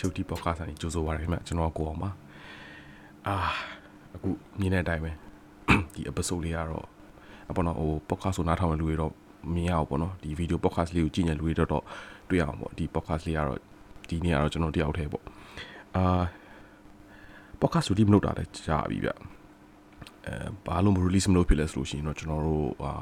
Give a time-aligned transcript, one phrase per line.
[0.00, 2.10] ချုပ်တီ podcast ဆိုင်ကြိုဆိုပါရခင်ဗျကျွန်တော်ကိုအောင်ပါ
[3.26, 3.36] အာ
[4.14, 4.28] အခု
[4.60, 5.10] မြင်တဲ့အတိုင်းပဲ
[5.94, 6.86] ဒီ episode လေးကတော့
[7.50, 9.12] အပေါ်တော့ဟို podcast ဆိုနားထောင်တဲ့လူတွေတော့
[9.54, 11.84] မြင်ရအောင်ပေါ့နော်ဒီ video podcast လေးကိုကြည့်နေလူတွေတော့တော့
[12.28, 13.58] တွေ့ရအောင်ပေါ့ဒီ podcast လေးကတော့
[14.08, 15.24] ဒီနေ့ကတော့ကျွန်တော်တယောက်တည်းပေါ့
[15.96, 16.22] အာ
[17.60, 19.10] podcast ဆိုဒီမလုပ်တာလည်းကြာပြီဗျ
[20.26, 20.34] အဲ
[20.66, 22.92] ဘာလို့မ release မလုပ်ဖြစ်လဲဆိုလို့ရှိရင်တော့ကျွန်တော်တို့အာ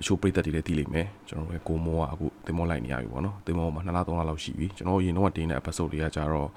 [0.00, 6.48] အချို့ပြည်သက်တွေလည်းသိလိမ့်မယ်ကျွန်တော်တို့ကိုမောကအခုတင်မောလိုက်နေရပြီပေါ့နော်တင်မောမှာ2လ3လလောက်ရှိပြီကျွန်တော်အရင်တော့တင်တဲ့ episode တွေကကြတော့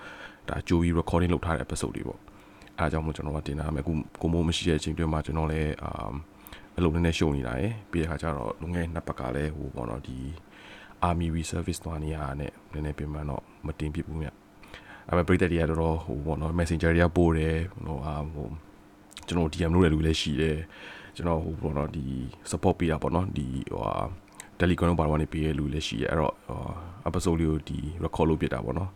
[0.50, 2.20] ဒါကြိုပြီး recording လုပ်ထားတဲ့ episode တွေပေါ့
[2.78, 6.14] အဲအကြောင်းမို့ကျွန်တော်ကတင်တာမယ်အခုကိုမောမရှိတဲ့အချိန်တွင်းမှာကျွန်တော်လည်းအာ
[6.78, 10.18] အလုပ်နည်းနည်းရှုံနေတာရယ်ပြီးတဲ့ခါကျတော့လုံငယ်နှစ်ပတ်ကလည်းဟိုပေါ့နော်ဒီ
[11.08, 14.36] army reservice သွားနေရတာနဲ့နည်းနည်းပြင်မှန်းတော့မတင်ပြဘူးမြတ်
[15.08, 17.56] အဲ့မဲ့ပြည်သက်တွေကတော်တော်ဟိုပေါ့နော် messenger တွေကပို့တယ်
[17.88, 18.48] ဟိုအာဟို
[19.28, 20.58] ကျွန်တော် DM လုပ်တဲ့လူလည်းရှိတယ်
[21.16, 22.06] ကျွန်တော်ဟိုပေါ့နော်ဒီ
[22.52, 23.94] support ပေးတာပေါ့နော်ဒီဟိုဟာ
[24.60, 26.34] Telegram ဘာလို့နေပေးရလူလည်းရှိရအဲ့တော့
[27.08, 28.92] episode လေးကိုဒီ record လုပ်ပြတာပေါ့နော်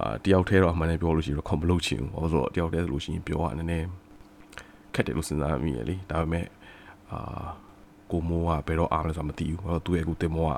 [0.00, 3.86] အာတယောက်တည်းတော့အမှန်တည်းပြောလို့ရှိရင် record မလုပ်ချင်ဘူးဘာလို့ဆိုတော့တယောက်တည်းဆိုလို့ရှိရင်ပြောရနည်းနည်း
[4.94, 6.46] ခက်တယ်လို့စဉ်းစားမိရလေဒါပေမဲ့
[7.12, 7.46] အာ
[8.10, 10.52] ကိုမိုးကဘယ်တော့အားလဲဆိုတာမသိဘူးဘာလို့သူ့ရဲ့အခုတင်မောက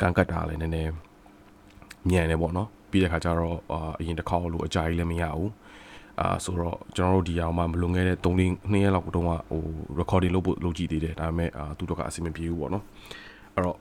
[0.00, 0.92] ကန်ကတ်တာလည်းနည်းနည်း
[2.10, 5.50] ညံ့နေပေါ့နော်ပြီးတဲ့ခါကျတော့အာအရင်တစ်ခေါက်လို့အကြာကြီးလည်းမရဘူး
[6.22, 9.62] အာဆိုတော့ကျွန်တော်တို့ဒီအောင်မှမလွန်ခဲ့တဲ့3နှစ်2ရက်လောက်တုန်းကဟို
[10.00, 12.84] recording လုပ်ဖို့လုပ်ကြည့်သေးတယ်ဒါပေမဲ့အာသူတို့ကအဆင်မပြေဘူးပေါ့နော်
[13.54, 13.78] အဲ့တော့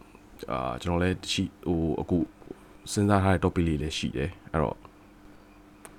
[0.52, 2.18] အာကျွန်တော်လည်းရှိဟိုအခု
[2.92, 4.78] စဉ်းစားထားတဲ့ topic လေးလည်းရှိတယ်အဲ့တော့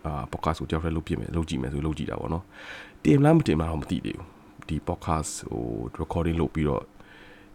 [0.06, 2.44] အာ podcast ကိုကြောက်တဲ့လုပ်ပြမယ်လုပ်ကြည့်မယ်ဆိုလုပ်ကြည့်တာပေါ့နော်
[3.04, 4.26] တင်လားမတင်လားတော့မသိသေးဘူး
[4.68, 5.64] ဒီ podcast ဟို
[6.00, 6.82] recording လုပ်ပြီးတော့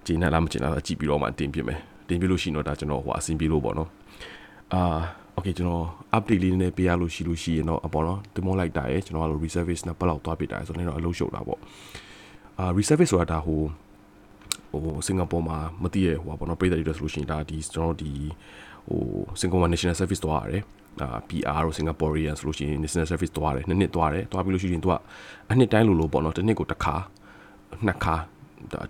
[0.06, 3.90] ဂျင်းနဲ့လားမဂျင်းလားကြည့်ပြီးတော့မှတင်ပြမယ်တင်ပြလို့ရှိရင်တော့ဒါကျွန်တော်ဟိုအဆင်ပြေလို့ပေါ့နော်
[4.74, 4.82] အာ
[5.38, 5.86] okay ကျွန်တော်
[6.16, 11.60] update လေးနည်းနည်းပေးရလို့ရှိလို့ရှိရင်တော့အပေါ်တော့ demo လိုက်တာရယ်ကျွန်တော်ကလို့ reservice နဲ့ပတ်လောက်သွားပြတာရယ်ဆိုတော့လည်းတော့အလုပ်ရှုပ်တာပေါ့
[12.60, 13.62] အာ reservice ဆိုတာဒါဟို
[14.72, 18.12] ဟိုစင်ကာပူမှာမသိရဟိုပေါ့နော်ပြည်သက်တွေဆိုလို့ရှိရင်ဒါဒီကျွန်တော်ဒီ
[18.88, 19.02] ဟို
[19.40, 20.64] စင်ကာပူ national service သွားရတယ်
[21.02, 24.94] အာ PR တို့ Singaporean ဆိုလို့ရှိရင် national service သွားတယ်နှစ်နှစ်သွားတယ်သွားပြီးလို့ရှိရင်သူက
[25.50, 26.96] အနှစ်တိုင်းလိုလိုပေါ့နော်တစ်နှစ်ကိုတစ်ခါ
[27.86, 28.16] နှစ်ခါ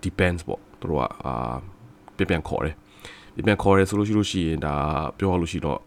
[0.04, 1.56] depends ပေါ့သူတို့ကအာ
[2.16, 2.74] ပြန်ပြန်ခေါ်တယ်
[3.34, 4.74] ပြန်ပြန်ခေါ်တယ်ဆိုလို့ရှိလို့ရှိရင်ဒါ
[5.18, 5.78] ပြောရလို့ရှိတော့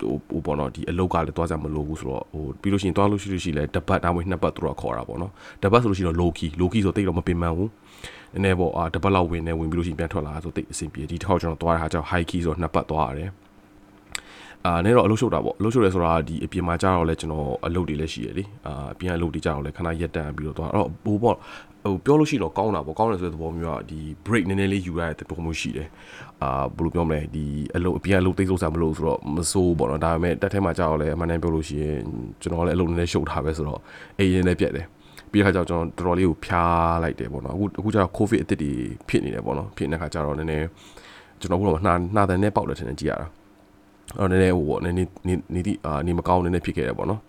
[0.00, 5.32] ဟိုပေါ့နော်ဒီအလုတ်ကလည်းတွားကြမလို့ဘူးဆိုတော့ဟိုပြီးလို့ရှိရင်တွားလို့ရှိလို့ရှိလဲတပတ်ဒါမှမဟုတ်နှစ်ပတ်သူတို့ကခေါ်တာပေါ့နော်
[5.62, 7.70] တပတ်ဆိုလို့ရှိရင်တော့ low key low key ဆိုတိတ်တော့မပင်ပန်းဘူး
[8.32, 13.30] နည်းနည်းပေါ့အာတပတ်လောက်ဝင်နေဝင်ပြီးလို့ရှိရင်ပြန်ထွက်လာဆိုတိတ်အဆင်ပြေဒီတစ်ခေါက်ကျွန်တော်တွားတဲ့ဟာကြောင့် high key ဆိုတော့နှစ်ပတ်တွားရတယ်
[14.66, 21.36] အာနေတော့အလုပ်ရှုပ်တာပေါ့အလုပ်ရှုပ်ရဲဆိုတာဒီအပြင်မှာကြာတော့လဲကျွန်တော်အလုပ်တွေလည်းရှိရလေအာအပြင်အလုပ်တွေကြာတော့လဲခဏရက်တန်ပြီးတော့သွားအဲ့တော့ဘိုးပေါ့
[21.84, 25.88] ဟိုပြောလို့ရှိရင်တော့ကောင်းတာပေါ့ကောင်းတယ်ဆိုတဲ့သဘောမျိုးကဒီ break နည်းနည်းလေးယူရတဲ့သဘောမျိုးရှိတယ်
[26.42, 27.44] အာဘယ်လိုပြောမလဲဒီ
[27.76, 31.98] အလုပ်အပြင်အလုပ်သိစိုးစားမလို့ဆိုတော့မစိုးပေါ့နော်ဒါပေမဲ့တက်ထဲမှာကြာတော့လဲအမှန်တမ်းပြောလို့ရှိရင်
[32.40, 33.80] ကျွန်တော်လည်းအလုပ်နည်းနည်းရှုပ်ထားပဲဆိုတော့
[34.18, 34.86] အိမ်ရင်းလည်းပြက်တယ်
[35.32, 38.72] ပြီးတဲ့ခါကျတော့ကျွန်တော်တော်တော်လေးကိုဖျားလိုက်တယ်ပေါ့နော်အခုအခုကျတော့ covid အစ်စ်တွေ
[39.08, 40.66] ဖြစ်နေတယ်ပေါ့နော်ဖြစ်နေတဲ့ခါကျတော့နည်းနည်း
[41.40, 43.26] ကျွန်တော်ကတော့နှာနှာတန်နဲ့ပေါက်တယ်ထင်တယ်ကြည့်ရတာ
[44.18, 47.20] အော်နည်းနည်းဟိုပေါ့နည်းနည်းနေနေဒီအာနေမကောင်းနည်းနည်းဖြစ်ခဲ့တယ်ပေါ့နော်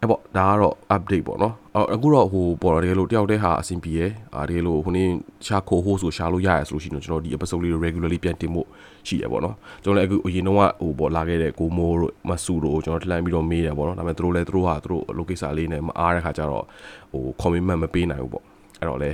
[0.00, 4.00] အဲ့ပေါ့ဒါကတော့ update ပေါ့နော်အော်အခုတော့ဟိုပေါ်တော့တကယ်လို့တယောက်တည်းဟာအဆင်ပြေရ
[4.34, 5.08] အာတကယ်လို့ဟိုနေ့
[5.46, 8.66] ရှာခိုဟိုးဆိုရှာလို့ရရဆိုလို့ရှိရင်ကျွန်တော်ဒီ episode လေးကို regularly ပြန်တင်ဖို့
[9.08, 16.64] ရှိရပေါ့နော်ကျွန်တော်လည်းအခုအရင်တော့ဟိုပေါ်လာခဲ့တဲ့ကိုမိုးတို့မဆူတို့ကျွန်တော်ထလန်ပြီးတော့မေးတယ်ပေါ့နော်ဒါပေမဲ့သူတို့လည်းသူတို့ဟာသူတို့လိုကိစ္စလေးနဲ့မအားတဲ့ခါကျတော့
[17.12, 18.44] ဟို commitment မပေးနိုင်ဘူးပေါ့
[18.80, 19.10] အဲ့တော့လဲ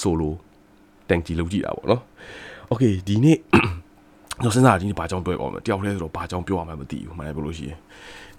[0.00, 0.30] solo
[1.08, 2.02] တန်ကြီးလုပ်ကြည့်တာပေါ့နော်
[2.70, 3.38] okay ဒီနေ့
[4.42, 7.78] ကျွန်တော်စဉ်းစားဒီနေ့ဘာကြောင့်ပြောရအောင်လဲတယောက်တည်းဆိုတော့ဘာကြောင့်ပြောရမှမသိဘူးမှန်တယ်ပြောလို့ရှိရင်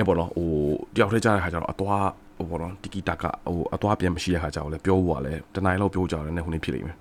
[0.02, 0.50] အဲ့ပေါ့နော်ဟို
[0.96, 2.08] တယောက်တည်းကြားတဲ့ခါကျတော့အသွား
[2.38, 6.98] ဟိုပေါ့နော်တီကီတာကဟိုအသွားပြန်မရှိတဲ့ခါကျတော့လဲပြောဖို့ကလည်းတနိုင်လောက်ပြောကြတယ်နဲ့ဟိုနေ့ဖြစ်လိမ့်မယ်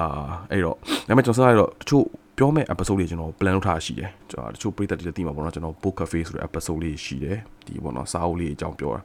[0.00, 0.06] အာ
[0.50, 2.04] အဲ့တော့ဒါပေမဲ့ကျွန်တော်စဉ်းစားရတော့တချို့
[2.38, 9.02] ပြောမဲ့ episode တွေကျွန်တော် plan လုပ်ထားရှိတယ်ကျွန်တော်တချို့ပရိသတ်တွေလည်းသိမှာပေါ့နော်ကျွန်တော် book cafe ဆိုတဲ့ episode လေးရှိတယ်ဒီပေါ့နော်စာအုပ်လေးအကြောင်းပြောတာ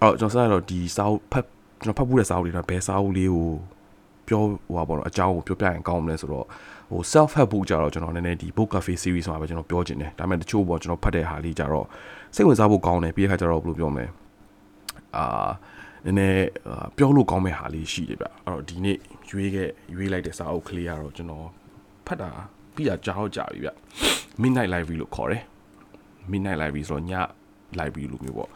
[0.00, 1.44] အဲ့တော့ကျွန်တော်စဉ်းစားရတော့ဒီစာအုပ်ဖတ်
[1.84, 3.48] ကျွန်တော်ဖတ်ဖို့တဲ့စာအုပ်လေးတော့ဘယ်စာအုပ်လေးကို
[4.28, 6.46] ပြောဟိုပါပေါ့နော်အကြောင်းကိုပြောပြရင်ကောင်းမလဲဆိုတော့
[6.90, 11.86] ဟို self help book ကြတော့ကျွန်တော်နည်းနည်းဒီ book cafe series ဆိုတာပဲကျွန်တော်ပြောချင်တယ်ဒါပေမဲ့တချို့ပေါ့ကျွန်တော်ဖတ်တဲ့ဟာလေးကြတော့
[12.34, 14.06] စိတ်ဝင်စားဖို့ကောင်းတယ်ပြီးတဲ့ခါကျတော့ဘယ်လိုပြောမလဲ
[15.16, 15.48] အာ
[16.04, 16.46] နည်းနည်း
[16.96, 18.96] ပြောလို့ကောင်းမဲ့ဟာလေးရှိတယ်ဗျအဲ့တော့ဒီနေ့
[19.30, 21.46] ရွေးခဲ့ရွေးလိုက်တဲ့စာအုပ်ကလေးကတော့ကျွန်တော်
[22.06, 22.30] ဖတ်တာ
[22.74, 23.70] ပြီးတာကြားတော့ကြာပြီဗျ
[24.42, 25.42] midnight library လို့ခေါ်တယ်
[26.30, 27.12] midnight library ဆိုတော့ည
[27.78, 28.50] library လို့မျိုးပေါ့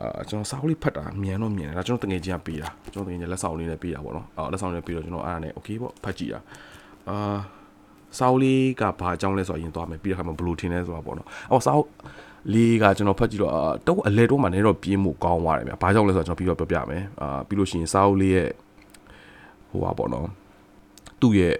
[0.00, 6.40] အာကျွန်တော်စာအုပ်လေးဖတ်တာမြန်တော့မြန်တယ်ဒါကျွန်တော်တငယ်ချင်းကပေးတာကျွန်တော်တငယ်ချင်းလက်ဆောင်လေးနဲ့ပေးတာပေါ့နော်အော်လက်ဆောင်လေးပေးတော့ကျွန်တော်အားနဲ့ okay ပေါ့ဖတ်ကြည့်တာ
[7.10, 7.18] အာ
[8.18, 11.88] စာအုပ်လေးကဘာအကြောင်းလဲဆိုတော့အရင်သွားမယ်ပြီးတဲ့ခါမှာဘလို့ထင်လဲဆိုတာပေါ့နော်အော်စာအုပ်
[12.54, 13.52] လေးကကျွန်တော်ဖတ်ကြည့်တော့
[13.86, 18.48] တော့အလဲတော့မှလည်းတော့ပြင်းမှုကောင်းသွားတယ်ဗျဘာကြောင့်လဲဆိုတော့ကျွန်တော်ပြီးတော့ပြောပြမယ်အာပြီးလို့ရှိရင်စာအုပ်လေးရဲ့
[19.70, 20.26] ဟိုပါပေါ့နော်
[21.20, 21.56] သူ့ရဲ့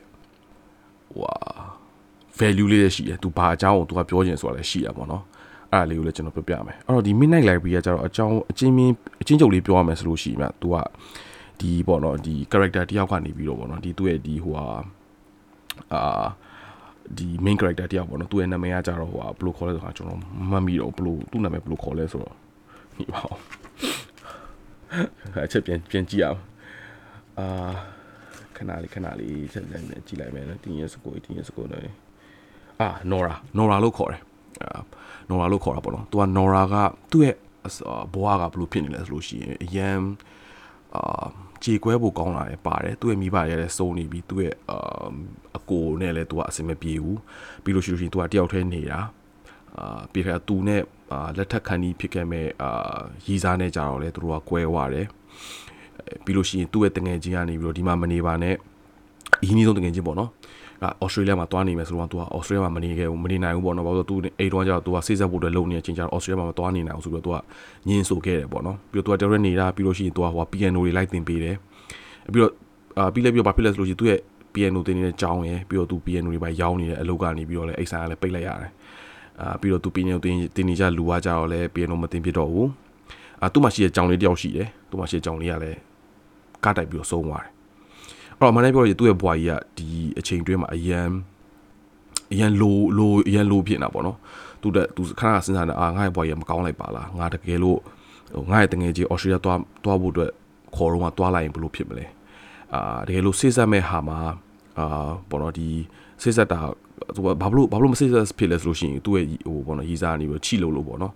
[1.15, 1.35] ဟိုဟာ
[2.39, 5.23] value လေးလည်းရှိတယ်သူဘာအကြောင်းကိုသူကပြောချင်ဆိုတာလည်းရှိရပါတော့
[5.73, 10.77] အဲ့ဒါလေးကိုလည်းကျွန်တော်ပြောပြမယ်အဲ့တော့ဒီ midnight library ကကျတော့အကြောင်းအချင်းချင်းအချင်းချုပ်လေးပြောရမယ်ဆိုလို့ရှိရင် तू က
[11.61, 14.67] ဒီပေါ့နော်ဒီ character တယောက်ကနေပြီးတော့ပေါ့နော်ဒီသူ့ရဲ့ဒီဟိုဟာ
[15.95, 16.25] အာ
[17.19, 22.35] ဒီ main character တယောက်ပေါ့နော်သူ့ရဲ့နာမည်ကကြတော့ဟိုဘယ်လိုခေါ်လဲဆိုတာကျွန်တော်မမှတ်မိတော့ဘယ်လိုသူ့နာမည်ဘယ်လိုခေါ်လဲဆိုတော့
[22.97, 23.23] ဟိပါ
[25.45, 26.41] အချက်ပြန်ပြန်ကြည့်အောင်
[27.39, 27.47] အာ
[28.57, 31.83] ခဏလေးခဏလေးချက်လိုက်မယ်ကြည့်လိုက်မယ်နော်တင်းရစကိုတင်းရစကိုနော်
[32.81, 34.23] အာ Nora Nora လို့ခေါ်တယ်
[34.63, 34.81] အာ
[35.31, 36.75] Nora လို့ခေါ်တာပေါ့နော်သူက Nora က
[37.11, 37.37] သူ့ရဲ့
[38.15, 40.01] ဘွားကဘယ်လိုဖြစ်နေလဲဆိုလို့ရှိရင်အရန်
[40.97, 41.27] အာ
[41.65, 45.09] ခြေကွဲဖို့ကောင်းလာတယ်ပါတယ်သူ့ရဲ့မိဘရဲ့လည်းစုံနေပြီသူ့ရဲ့အာ
[45.59, 47.19] အကိုနဲ့လည်းသူကအဆင်မပြေဘူး
[47.63, 48.99] ပြီးလို့ရှိလို့ရှိရင်သူကတယောက်တည်းနေတာ
[49.79, 50.83] အာပြီးခါသူနဲ့
[51.13, 55.07] အာလက်ထက်ခံပြီးဖြစ်ခဲ့မဲ့အာရီးစားနဲ့ကြတော့လေသူတို့ကကွဲသွားတယ်
[56.25, 58.55] ပြီးလို့ရှိရင်သူ့ရဲ့တငယ်ချင်းကနေပြီးတော့ဒီမှာမနေပါနဲ့
[59.43, 60.31] အင်းကြီးဆုံးတငယ်ချင်းပေါ့နော်
[60.83, 67.43] ကဩစတြေးလျမှာတွားနေမယ်ဆိုတော့သူကဩစတြေးလျမှာမနေခဲ့ဘူးမနေနိုင်ဘူးပေါ့နော်ဘာလို့သူအိမ်တော့ကျတော့သူကစိတ်ဆက်ဖို့အတွက်လုံနေတဲ့အချိန်ကျတော့ဩစတြေးလျမှာမတွားနေနိုင်အောင်ဆိုပြီးတော့သူ
[67.85, 71.57] ကညင်းဆိုခဲ့တယ်ပေါ့နော်ပြီးတော့သူကတရက်နေတာပြီးလို့ရှိရင်သူကဟို piano တွေလိုက်သင်ပေးတယ်
[72.33, 72.53] ပြီးတော့
[72.99, 74.21] အာပြီးလဲပြီးတော့ဘာဖြစ်လဲဆိုလို့ရှိရင်သူ့ရဲ့
[74.55, 78.71] piano သင်နေတဲ့ကျောင်းရယ်ပြီးတော့သူ piano တွေပါရောင်းနေတဲ့အလုပ်ကနေပြီးတော့လဲအိတ်ဆိုင်ကလည်းပိတ်လိုက်ရတယ်
[79.41, 82.69] အာပြီးတော့သူ piano သင်တင်နေကြလူကကြတော့လဲ piano မသင်ဖြစ်တော့ဘူး
[83.43, 85.79] အာသူ့မှာရှိတဲ့ကျောင်းလေးတယောက်ရှိတယ်သူ့မှာရှိတဲ့ကျောင်းလေးကလည်း
[86.65, 87.62] ကတိုက်ပြီးတော့ဆုံးသွားတယ်
[88.43, 91.09] အဲ့တော့မနေ့ပြောရသူ့ရဲ့ဘွားကြီးကဒီအချိန်တွင်းမှာအရန်
[92.33, 94.17] အရန်လိုလိုအရန်လိုဖြစ်နေတာပေါ့နော်
[94.63, 97.79] သူတဲ့သူခဏစဉ်းစားနေအာငါ့ရဲ့ဘွားကြီးမကောင်းလိုက်ပါလားငါတကယ်လို့
[98.35, 100.31] ဟိုငါ့ရဲ့တငယ်ချင်းအော်စတြေးလျသွားသွားဖို့အတွက်
[100.77, 102.07] ခေါ်တော့မှသွားလိုက်ရင်ဘယ်လိုဖြစ်မလဲ
[102.75, 104.19] အာတကယ်လို့စိတ်ဆက်မဲ့ဟာမှာ
[104.79, 105.69] အာဘောနော်ဒီ
[106.23, 106.59] စိတ်ဆက်တာ
[107.15, 111.13] သူကဘာလို့ဘာလို့မစိတ်ဆက်ဖြစ်လဲဆိုလို့ရှိရင်သူ့ရဲ့ဟိုဘောနော်ရီစားနေပြီးချိလို့လို့ပေါ့နော်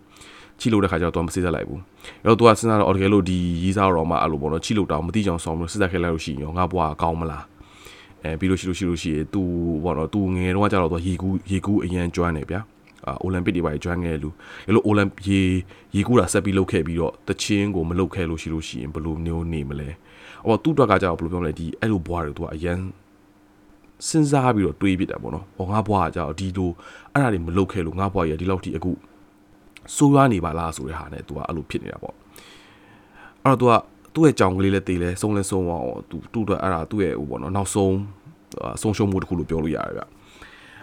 [0.59, 1.79] ချိလို့တဲ့ခါကျတော့သူကမစိတ်ဆက်လိုက်ဘူး
[2.23, 7.43] အဲ့တော့သူကစဉ်းစားတော့တကယ်လို့ဒီရီစားတော့မှအဲ့လိုပေါ့နော်ချိလို့တောင်မသိကြအောင်ဆောင်းလို့စိတ်ဆက်ခဲ့လိုက်လို့ရှိရင်ရောငါဘွားကောင်းမလား
[8.23, 9.41] အဲပြီးလို့ရှိလို့ရှိလို့ရှိရင် तू
[9.83, 12.61] ဘောနော် तू ငယ်တော့ကျတော့ तू ရေကူးရေကူးအရန်ကျွမ်းနေဗျာ
[13.21, 14.29] အိုလံပစ်တွေပါကျွမ်းခဲ့လူ
[14.67, 15.39] ရလို့အိုလံရေ
[15.95, 19.89] ရေကူးတာဆက်ပြီးလုပ်ခဲ့ပြီးတော့တချင်းကိုမလုပ်ခဲ့လို့ရှိလို့ရှိရင်ဘယ်လိုမျိုးနေမလဲ
[20.45, 22.79] အော်သူ့အတွက်ကကြတော့ဘယ်လိုပြောမလဲဒီအဲ့လိုဘွားတွေသူကအရန်
[24.07, 26.69] စဉ်းစားပြီးတော့တွေးပြစ်တာပေါ့နော်။ဟောငါဘွားကကြတော့ဒီလို
[27.13, 28.91] အဲ့ဒါတွေမလုပ်ခဲ့လို့ငါဘွားကြီးကဒီလောက်ထိအခု
[29.96, 32.14] ဆိုးရွားနေပါလားဆိုတဲ့ဟာနဲ့သူကအဲ့လိုဖြစ်နေတာပေါ့။
[33.44, 33.80] အဲ့တော့
[34.14, 37.94] သူကသူ့ရဲ့ကြောင်ကလေးလည်းတေးလဲဆုံးလဲဆုံးအောင်သူတူတော့အဲ့ဒါသူ့ရဲ့ဟိုပေါ့နော်နောက်ဆုံး
[38.82, 40.02] ဆုံးရှုံးမှုတစ်ခုလို့ပြောလို့ရတယ်ဗျ။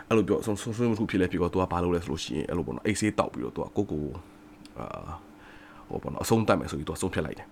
[0.09, 4.03] အဲ့လိုပြောဆုံးဆုံးရှုံးမှုတစ်ခုဖြစ်လဲဖြစ်တော့သူကဘာလုပ်လဲဆိုလို့ရှိရင်အဲ့လိုပေါ့နော်အိတ်ဆေးတောက်ပြီးတော့သူကကိုကို
[4.77, 4.85] အာ
[5.89, 7.47] ဟိုပေါ့နော်အဆုံးတတ်မယ်ဆိုပြီးသူကဆုံးဖြတ်လိုက်တယ်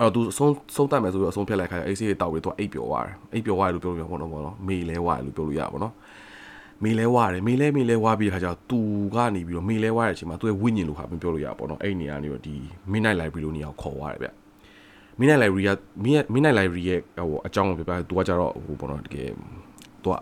[0.00, 5.92] အဲ့တော့သူဆုံးဆုံးတတ်မယ်ဆိုပြီးတော့ဆုံးဖြတ်လိုက်ခါကျအိတ်ဆေးတောက်ပြီးသူကအိတ်ပျော်သွားတယ်အိတ်ပျော်သွားတယ်လို့ပြောလို့ရပါတော့ပေါ့နော်မေလဲဝါတယ်လို့ပြောလို့ရပါတော့
[6.84, 8.80] မေလဲဝါတယ်မေလဲမေလဲဝါပြီးတဲ့ခါကျတော့သူ
[9.14, 12.54] ကနေပြီးတော့မေလဲဝါတဲ့အချိန်မှာသူရဲ့ဝိညာဉ်လို့ဟာပြောလို့ရပါတော့အဲ့နေရာနေတော့ဒီ
[12.92, 14.30] midnight library လို့နေရာကိုခေါ်သွားတယ်ဗျ
[15.18, 15.70] midnight library က
[16.34, 19.30] midnight library ရဲ့ဟိုအကြောင်းကိုပြောပြသူကကြတော့ဟိုပေါ့နော်တကယ်
[20.04, 20.16] သူက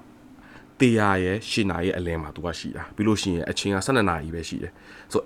[0.80, 4.72] တေးရရဲ့ရှင်နာရဲ့အလင်းမှာသူကရှိတာပြီးလို့ရှိရင်အချိန်က12နာရီပဲရှိတယ်
[5.12, 5.20] ဆို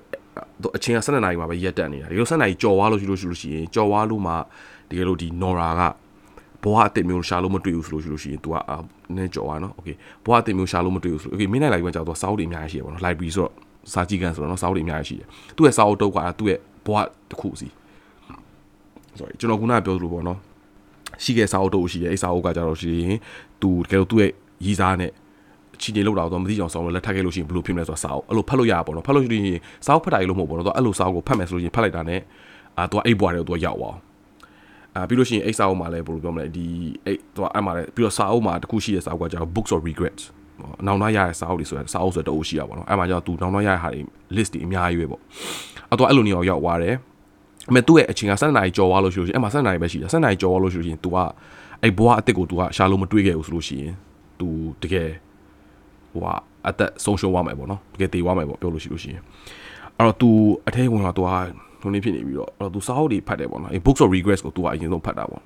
[0.62, 4.34] တော့အချိန်က12နာရီမှာပဲရက်တက်နေတာဒီလို12နာရီကြော်ဝါလို့ရှိလို့ရှိလို့ရှိရင်ကြော်ဝါလို့မှ
[4.90, 5.82] တကယ်လို့ဒီ Nora က
[6.64, 8.56] ဘွားအစ်စ်မျိုးရှာလို့မတွေ့ဘူးဆိုလို့ရှိလို့ရှိရင် तू က
[9.16, 13.52] နည်းကြော်ပါနော် okay ဘွားအစ်စ်မျိုးရှာလို့မတွေ့ဘူးဆို okay မင်းနိုင်လိုက်မှကြာ तू စာအုပ်တွေအများကြီးရှိရပါတော့ library ဆိုတော့
[13.92, 15.26] စာကြည့်ကန်ဆိုတော့နော်စာအုပ်တွေအများကြီးရှိတယ်
[15.56, 17.68] သူ့ရဲ့စာအုပ်တုပ်ကသူ့ရဲ့ဘွားတစ်ခုစီ
[19.18, 20.38] sorry ကျွန်တော်ခုနကပြောသလိုပေါ့နော်
[21.22, 23.16] ရှိခဲ့စာအုပ်တုပ်ရှိရဲ့အဲ့စာအုပ်ကကြာတော့ရှိရင်
[23.62, 24.30] तू တကယ်လို့သူ့ရဲ့
[24.64, 25.10] ရည်စားနဲ့
[25.80, 32.20] ချီနေလောက်တာတော့မသိကြအောင်ဆောင်းလို့လက်ထပ်ခဲ့လို့ရှိရင်ဘယ်လိုဖြစ်မလဲဆိုတာစာအုပ်အဲ့လိုဖတ်လို့ရတာပေါ့နော်ဖတ်လို့ရှိရင်စာအုပ်ဖတ်တာကြီးလို့မဟုတ်ပေါ့နော်သူအဲ့လိုစာအုပ်ကိုဖတ်မယ်ဆိုလို့ရှိရင်ဖတ်လိုက်တာနဲ့
[32.78, 33.98] အာ तू အဲ့ဘွားတွေကို तू ရောက်အောင်
[34.95, 36.67] အာပြီးလို့ရှိရင်အိတ်စာအုပ်မှာလည်းဘယ်လိုပြောမလဲဒီ
[37.05, 40.23] အိတ်သူကအဲ့မှာလည်းပြီးတော့စာအုပ်မှာတခုရှိတဲ့စာအုပ်ကကျတော့ books of regrets
[40.85, 44.01] နောက်နောက်ရတဲ့စာအုပ်တွေဆိုရင်စာအုပ်ဆိုတော့ရှိတာပေါ့နော်အဲ့မှာကျတော့သူနောက်နောက်ရတဲ့ဟာတွေ
[44.35, 45.21] list တွေအများကြီးပဲပေါ့
[45.89, 46.95] အဲ့တော့အဲ့လိုနေအောင်ရောက်သွားတယ်
[47.69, 51.17] အမေသူ့ရဲ့အချိန်က7နာရီကြော်သွားလို့ရှိလို့ရှိရင်အဲ့မှာ7နာရီပဲရှိတယ်7နာရီကြော်သွားလို့ရှိလို့ရှိရင် तू က
[51.83, 53.93] အဲ့ဘွားအစ်စ်ကို तू ကရှာလို့မတွေးခဲ့ဘူးဆိုလို့ရှိရင်
[54.39, 54.47] तू
[54.81, 55.09] တကယ်
[56.13, 56.27] ဟိုက
[56.67, 59.21] အသက်ဆုံးရှုံးသွားမယ်ပေါ့နော်တကယ်တေသွားမယ်ပေါ့ပြောလို့ရှိလို့ရှိရင်
[59.97, 60.29] အဲ့တော့ तू
[60.67, 61.37] အထဲဝင်လာ तू ဟာ
[61.81, 65.41] ဟိုနေဖြစ်နေပြီးတော့အဲ့တော့ तू စာအုပ်တွေဖတ်တယ်ပေါ့နော်အဲ့ books of regrets ကို तू ကအရင်ဆုံးဖတ်တာပေါ့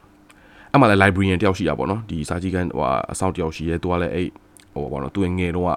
[0.72, 4.28] အဲ့မှာလည်း librarian တယောက်ရှိတာပေါ့နော်ဒီစာကြည့်ခန်းဟိုအဆောင်တယောက်ရှိရဲ तू ကလည်းအဲ့
[4.74, 5.72] ဟိုပေါ့နော် तू ငယ်တော့က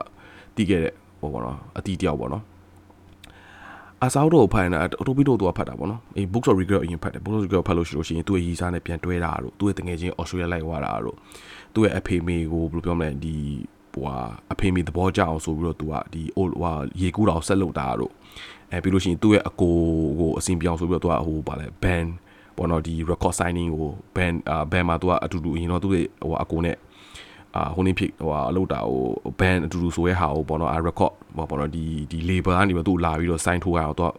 [0.56, 2.44] တီးခဲ့တဲ့ဟိုပေါ့နော်အတီးတယောက်ပေါ့နော်
[4.04, 11.16] အစားတော့ဖတ်နေတာအတိုပီတော့သူကဖတ်တာပေါ့နော်အေး books of regret အရင်ဖတ်တယ် books of regret ဖတ်လို့ရှိလို့ရှိရင်သူ့ရဲ့ရီစားနဲ့ပြန်တွဲတာတို့သူ့ရဲ့တငယ်ချင်း Australia လိုက်သွားတာတို့
[11.74, 13.36] သူ့ရဲ့အဖေမေကိုဘယ်လိုပြောမလဲဒီ
[13.92, 14.16] ဟိုဟာ
[14.52, 18.12] အဖေမေသဘောကျအောင်ဆိုပြီးတော့သူကဒီဟိုဟာရေကူးတော်ဆက်လုပ်တာတို့
[18.71, 19.75] အဲပြီးလို့ရှိရင်သူ့ရဲ့အကို
[20.19, 22.09] ကိုအစဉ်ပြောင်းဆိုပြီးတော့သူကဟိုပါလဲ band
[22.57, 26.77] ပေါ်တော့ဒီ record signing ကို band အာ band မှာသူကအတူတူအရင်တော့သူ့ရဲ့ဟိုအကိုနဲ့
[27.55, 29.01] အာဟိုနေဖြစ်ဟိုအလုပ်တာဟို
[29.39, 34.11] band အတူတူဆိုရဲဟာဟိုပေါ့နော် record ဟိုပေါ့နော်ဒီဒီ label ကနေပြီးသူ့လာပြီးတော့ sign ထိုးရအောင်သူက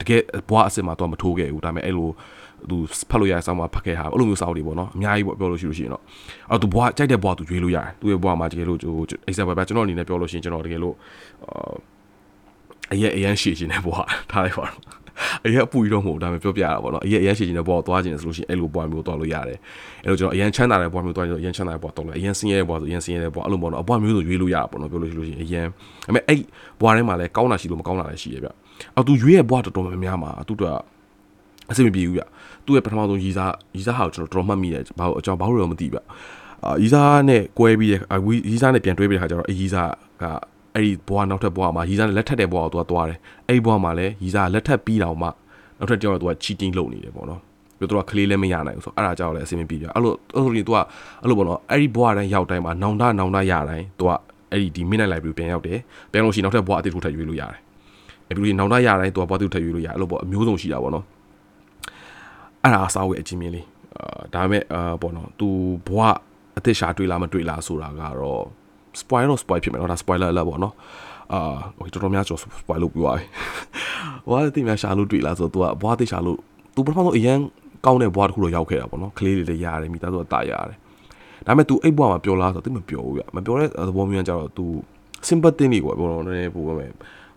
[0.00, 2.08] တကယ်ဘွားအစ်စ်မှာသူကမထိုးခဲ့ဘူးဒါပေမဲ့အဲ့လို
[2.70, 2.76] သူ
[3.10, 6.02] ဖတ်လို့ရတဲ့ဆောင်းမှာဖတ်ခဲ့တာအဲ့လိုမျိုးစာအုပ်တွေပေါ့နော်အများကြီးပေါ့ပြောလို့ရှိလို့ရှိရင်တော့
[6.50, 10.94] အဲ့သူဘွားကြိုက်တဲ့ဘွားသူရွေးလို့ရတယ်သူ့ရဲ့ဘွားမှာတကယ်လို့ဟို example ပဲကျွန်တော်အနေနဲ့ပြောလို့ရှိရင်ကျွန်တော်တကယ်လို့
[11.44, 11.72] အာ
[12.92, 14.98] အရင်အရင်ရှည်ရှင်တဲ့ဘွားထားလိုက်ပါတော့
[15.44, 19.58] အရင်အပူကြီးတော့မဟုတ်ဒါပေမဲ့ပြောပြရတာပေါ့နော်အရင်အရင်ရှိချင်တဲ့ဘောကိုသွားချင်တယ်ဆိုလို့ရှိရင်အဲ့လိုဘွားမျိုးသွားလို့ရတယ်
[20.04, 26.40] အဲ့လိုကျွန်တော်အရင်ချမ်းသာတဲ့ဘွားမျိုးသွားရင်အရင်ချမ်းသာတဲ့ဘွားတော့လို့အရင်ဆင်းရဲတဲ့ဘွားဆိုအရင်ဆင်းရဲတဲ့ဘွားအဲ့လိုပေါ့နော်အဘွားမျိုးဆိုရွေးလို့ရတာပေါ့နော်ပြောလို့ရှိလို့ရှိရင်အရင်ဒါပေမဲ့အဲ့
[26.80, 28.48] ဘွားထဲမှာလည်းကောင်းတာရှိလို့မကောင်းတာလည်းရှိရဗျ
[28.96, 30.74] အော်သူရွေးရဲ့ဘွားတော်တော်များများမှာသူတို့က
[31.70, 32.22] အဆင်မပြေဘူးဗျ
[32.66, 35.98] သူ့ရဲ့ပထမဆုံးရီစားရီစားဟာကိုကျွန်တော်တော်မှတ်မိတယ်ဘာလို့အကြောင်းဘာလို့တော့မသိဗျ
[36.64, 38.00] အာရီစားနဲ့ကွဲပြီးတဲ့
[38.50, 39.90] ရီစားနဲ့ပြန်တွဲပြီးတဲ့ခါကျတော့အရီစား
[40.22, 40.24] က
[40.75, 45.27] အဲ့ဒီဘွားနောက်ထပ်ဘွားမှာရီစားနဲ့လက်ထပ်တဲ့ဘွားကိုသူကသွားတယ်အဲ့ဒီဘွားမှာလည်းရီစားလက်ထပ်ပြီးတော့မှ
[45.77, 47.41] နောက်ထပ်တယောက်တော့သူက cheating လုပ်နေတယ်ပေါ့နော်
[47.77, 50.77] ပြီးတော့ကလေးလည်းမရနိုင်ဘူးဆိုအဲ့ဒါကြောင့်လည်းအဆင်မပြေကြအဲ့လိုအဲ့လိုရင် तू က
[51.21, 54.09] အဲ့လိုပေါ့နော်အဲ့ဒီဘွားတိုင်းရောက်တိုင်းမှာနောင်တနောင်တရတိုင်း तू က
[54.51, 55.79] အဲ့ဒီဒီ midnight library ပြန်ရောက်တယ်
[56.11, 57.59] ပြန်လို့ရှိရင်နောက်ထပ်ဘွားအသစ်ထိုးထပ်ရွေးလို့ရတယ်
[58.27, 61.05] အဲ့ပြီးနောင်တရတိုင်း तू ကဘွားအသစ်ထပ်ရွေးလို့ရတယ်အဲ့လိုပေါ့အမျိုးစုံရှိတာပေါ့နော်
[62.63, 63.65] အဲ့ဒါအစားဝယ်အချင်းမြင်လေး
[63.97, 65.47] အာဒါပေမဲ့အာပေါ့နော် तू
[65.87, 66.15] ဘွား
[66.57, 68.43] အသစ်ရှာတွေ့လားမတွေ့လားဆိုတာကတော့
[69.01, 70.73] spoil တော့ spoil ဖြစ်မယ်နော်ဒါ spoiler လည်းပေါ့နော်
[71.33, 73.25] အာโอเคတော်တော်များကျွန်တော် spoil လုပ်ပြီးသွားပြီ
[74.29, 76.37] ဘွားတိများရှာလို့တွေ့လားဆိုတော့ तू ကဘွားတိရှာလို့
[76.75, 77.37] तू ပထမဆုံးအရန်
[77.85, 80.77] ကောင်းတဲ့ဘွားတစ်ခုတော့ရောက်ခဲ့တာပေါ့နော်ကလေးလေးလည်းရတယ်မိသားစုကတာရတယ်
[81.45, 84.65] ဒါပေမဲ့ तू အိတ်ဘွားမှာပျော်လားဆိုတော့ तू မပျော်ဘူးဗျမပျော်တဲ့သဘောမျိုးကျတော့ तू
[85.27, 86.73] sympathy နေပေါ့ဘောနော်နည်းနည်းပို့ပဲ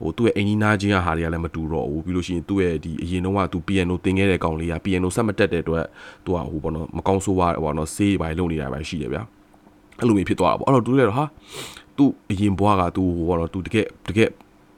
[0.03, 5.85] ဟိုသူ့ရဲ့အင်ဂျင်နာချင်းကဟာတွေကလည်းမတူတော့ဘူးပြီးလို့ရှိရင်သူ့ရဲ့ဒီအရင်တုန်းကသူ piano သင်ခဲ့တဲ့ကောင်လေးက piano ဆက်မတက်တဲ့အတွက်
[6.25, 9.23] သူကဟိုဘောနော်မကောင်းဆိုးပါဘောနော်ဆေးပိုင်းလုပ်နေတာပဲရှိတယ်ဗျာ
[10.01, 11.25] အဲ့လိုမျိုးဖြစ်သွားတာပေါ့အဲ့တော့သူလည်းတော့ဟာ
[11.97, 14.31] သူ့အရင်ဘွားကသူဟိုဘောနော်သူတကယ်တကယ်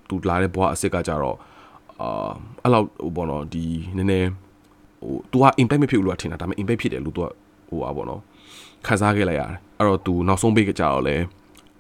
[0.09, 1.37] သူလာတဲ့ဘွားအစ်စ်ကကြတော့
[2.01, 2.31] အာ
[2.63, 3.65] အဲ့လောက်ဟိုဘောနော်ဒီ
[3.97, 4.29] နည်းနည်း
[5.03, 7.27] ဟို तू က impact မဖြစ်ဘူးလို့ထင်တာဒါပေမဲ့ impact ဖြစ်တယ်လို့ तू က
[7.69, 8.21] ဟိုပါဘောနော်
[8.87, 11.17] ခံစားခဲ့လိုက်ရတယ်အဲ့တော့ तू နောက်ဆုံးပိတ်ကြတော့လဲ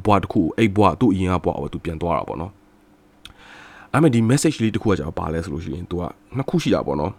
[0.05, 2.53] ဘွားတစ်ခုအဲ့ဘွားသူ့အရင်ကဘွားကို तू ပြန်သွားတာပေါ့နော်
[3.93, 6.03] အဲ့မဲ့ဒီ message လေးတစ်ခုကကြာပါလဲဆိုလို့ရှိရင် तू က
[6.37, 7.13] နှစ်ခုရှိတာပေါ့နော်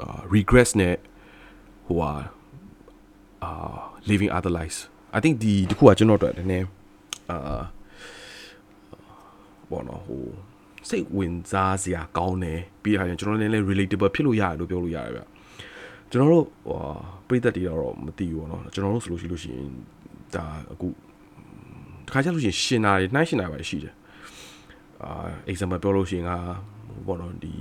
[0.00, 0.94] အာ regrets နဲ့
[1.86, 2.10] ဟိုဟာ
[3.42, 3.50] အာ
[4.08, 4.78] living other lives
[5.17, 6.65] i think ဒီတစ်ခုကကျွန်တော်တို့နည်းနည်း
[7.29, 7.61] အာ
[9.71, 10.23] ဘောနော်ဟို
[10.89, 15.21] စိတ်ဝင်စားစရာကောင်းတယ်ပြီးတော့ကျွန်တော်လည်းလည်း relatable ဖြစ်လို့ရတယ်လို့ပြောလို့ရတယ်ဗျ
[16.11, 16.79] ကျွန်တော်တို့ဟို
[17.27, 19.69] ပြည်သက်တွေတော့မသိဘူးပေါ့နော်ကျွန်တော်တို့ဆိုလို့ရှိလို့ရှိရင်
[20.35, 20.87] ဒါအခု
[22.07, 23.93] တခါကျလို့ရှိရင်ရှင်နာတွေနှိုင်းရှင်နာတွေရှိတယ်
[25.03, 25.11] အာ
[25.51, 26.31] example ပြောလို့ရှိရင်က
[27.07, 27.53] ဘောနော်ဒီ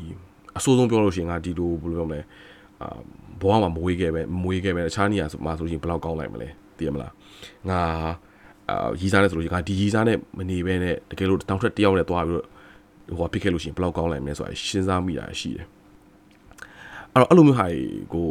[0.59, 2.21] အဆိုးဆုံးပြောလို့ရှိရင်ကဒီလိုဘယ်လိုပြောမလဲ
[2.83, 2.88] အာ
[3.40, 7.12] ဘောကမှမဝေးခဲ့ပဲမဝေးခဲ့ပဲတခြားနေရာမှာဆိုလို့ရှိရင်ဘယ်လောက်ကောင်းလိုက်မလဲသိရမလား
[7.71, 7.80] ငါ
[8.71, 12.47] အာရီစားနဲ့ဆိုလို့ရှိရင်ငါဒီရီစားနဲ့မနေပဲနဲ့တကယ်လို့တောင်းထက်တယောက်နဲ့သွားပြီးတော့
[13.18, 15.66] ဟိုကဖြစ်ခဲ့လို့ရှိရင်ဘယ်လောက်ကောင်းလိုက်မလဲဆိုတာစဉ်းစားမိတာရှိတယ်
[17.12, 17.66] အဲ့တော့အဲ့လိုမျိုးဟာ
[18.14, 18.28] ကို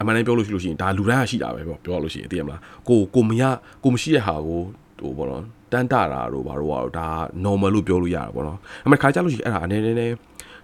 [0.00, 3.42] အမှန်တမ်းပြောလို့ရှိလို့ရှိရင်ဒါလူတိုင်းရှိတာပဲပြောပြောလို့ရှိရင်သိရမလားကိုကိုမရ
[3.82, 4.60] ကိုမရှိတဲ့ဟာကို
[5.00, 7.06] ဟိုဘောနော်တန်တာတာတို့ဘာတို့ဘာတို့ဒါ
[7.44, 10.10] normal လို့ပြောလို့ရတာပေါ့နော်အမှန်ခါကြလို့ရှိရင်အဲ့ဒါအနေနဲ့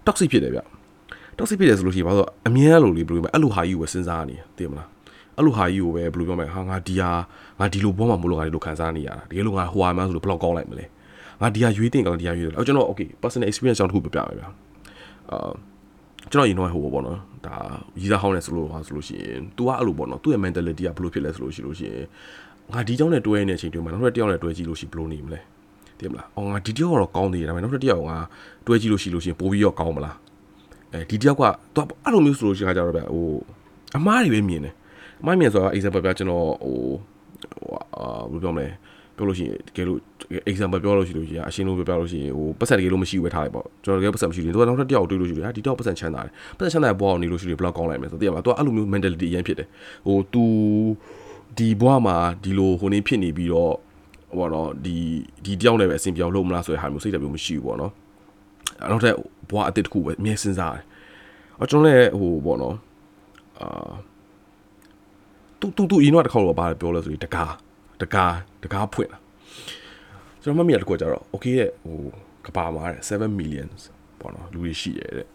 [0.06, 0.60] toxic ဖြစ်တယ်ဗျ
[1.38, 4.88] toxic ဖြစ်တယ်ဆိုလို့ရှိရင်ဘာလို့အမြဲလိုလေးဘယ်လိုလဲအဲ့လိုဟာကြီးကိုစဉ်းစားနေသိရမလား
[5.38, 7.10] အဲ့လိုဟာကြီးကိုပဲဘယ်လိုပြောမလဲဟာငါဒီဟာ
[7.58, 10.84] ငါဒီလိုပေါ်မှာမလို့ငါဒီလိုခံစားနေရတာတကယ်လို့ငါဟိုဟာမှဆိုလို့ဘယ်လောက်ကောင်းလိုက်မလဲ
[11.40, 14.48] ငါဒီဟာရွေးတင်ကောင်းဒီဟာရွေးတယ်အော်ကျွန်တော် okay personal experience ကြောင့်တစ်ခုပြပြမယ်ဗျာ
[15.30, 15.50] အာ
[16.30, 17.54] ကျွန်တော်ရင်တော့ဟိုပေါ့နော်ဒါ
[18.00, 22.04] ရီးစားဟောင်းနေဆိုလို့ဟာဆိုလို့ရှိရင် तू ကအဲ့လိုပေါ့နော် तू ရဲ့ mentality ကဘယ်လိုဖြစ်လဲဆိုလို့ရှိလို့ရှိရင်
[22.72, 25.40] ငါဒီကြောင်းနဲ့တွဲနေတဲ့အချိန်တွင်းမှာနောက်ထပ်တစ်ယောက်နဲ့တွဲကြည့်လို့ရှိဘယ်လိုနေမလဲ
[25.98, 28.12] တည်မလားအော်ငါဒီတစ်ယောက်ကတော့ကောင်းသေးတယ်ဒါပေမဲ့နောက်ထပ်တစ်ယောက်က
[28.66, 30.16] တွဲကြည့်လို့ရှိလို့ရှိရင်ပိုပြီးတော့ကောင်းမလား
[30.92, 33.26] အဲဒီတစ်ယောက်က तू အဲ့လိုမျိုးဆိုလို့ရှိရင်ကကြတော့ဗျဟို
[33.96, 34.74] အမားတွေပဲမြင်တယ်
[35.20, 36.78] အမားမြင်ဆိုတာ example ပြကျွန်တော်ဟို
[37.96, 38.66] အာဘယ်လိုပြောမလဲ
[39.16, 39.98] ပြောလို့ရှိရင်တကယ်လို့
[40.50, 49.68] example ပြောလို့ရှိလို့ရှိရင်အရှင်းလို့ပြောပြလို့ရှိရင်ဟိုပတ်စံတကယ်လို့မရှိဘူးပဲထားလိုက်ပေါ့ကျွန်တော်တကယ်ပတ်စံမရှိဘူးသူကနောက်ထပ်တယောက်တွေ့လို့ရှိတယ်ဟာဒီတယောက်ပတ်စံချမ်းသာတယ်ပတ်စံချမ်းသာဘောအောင်နေလို့ရှိရင်ဘယ်လောက်ကောင်းလိုက်မလဲဆိုတော့သိရမလားသူကအဲ့လိုမျိုး mentality အရင်ဖြစ်တယ်
[50.06, 50.44] ဟို तू
[51.58, 53.74] ဒီဘွားမှာဒီလိုဟိုနေဖြစ်နေပြီးတော့
[54.38, 54.96] ဟိုတော့ဒီ
[55.44, 57.92] ဒီတယောက်နဲ့ပဲအဆင်ပြေအောင်လုပ်မလားဆိုတဲ့ဟာမျိုးစိတ်ဓာတ်မျိုးမရှိဘူးပေါ့နော်
[58.90, 59.16] နောက်ထပ်
[59.50, 60.84] ဘွားအစ်စ်တစ်ခုပဲအမြဲစဉ်းစားတယ်
[61.58, 62.76] အော်ကျွန်တော်လည်းဟိုပေါ့နော်
[63.60, 63.90] အာ
[65.60, 67.52] တူတူတူအင်းတော့တစ်ခေါက်တော့ဘာပြောလဲဆိုရင်တကား
[68.02, 68.34] တကား
[68.64, 69.18] တကားဖွင့်လာ
[70.42, 71.98] ကျွန်တော်မမြင်တကွကြတော့ okay တဲ့ဟို
[72.46, 73.80] ကဘာမှာတဲ့7 millions
[74.20, 75.28] ပေါ့နော်လူတွေရှိတယ်တဲ့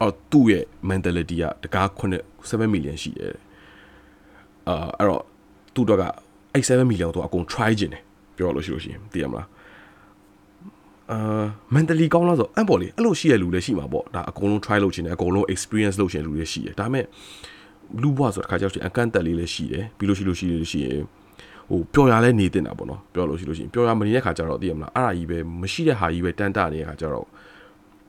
[0.00, 3.34] အော်သူ့ရဲ့ mentality ကတကား9 7 million ရှိတယ်
[4.68, 5.22] အာအဲ့တော့
[5.74, 6.02] သူ့တော့က
[6.52, 8.02] အဲ့7 million တော့အကုန် try ခြင်းတယ်
[8.36, 9.48] ပြောလို့ရှိလို့ရှိရင်သိရမလား
[11.12, 17.04] အာ mentally ကောင်းလားဆိုအံ့ပေါ့လေအဲ့လိုရှိရလူလည်းရှိမှာပေါ့ဒါအကုန်လုံး try လုပ်ခြင်းတယ်အကုန်လုံး experience လုပ်ခြင်းလူတွေရှိတယ်ဒါပေမဲ့
[18.02, 21.00] လူဘွားဆိုတဲ့ခါကျတော့အကန့်တက်လေးလည်းရှိတယ်ပြီးလို့ရှိလို့ရှိလို့ရှိရင်
[21.70, 27.26] ဟိုပျော်ရလဲနေတင်တာပေါ့နော်ပြောလို့ရှိလို့ရှိရင်ပျော်ရမနေတဲ့ခါကျတော့သိရမလားအဲ့ဒါကြီးပဲမရှိတဲ့ဟာကြီးပဲတန်တနေတဲ့ခါကျတော့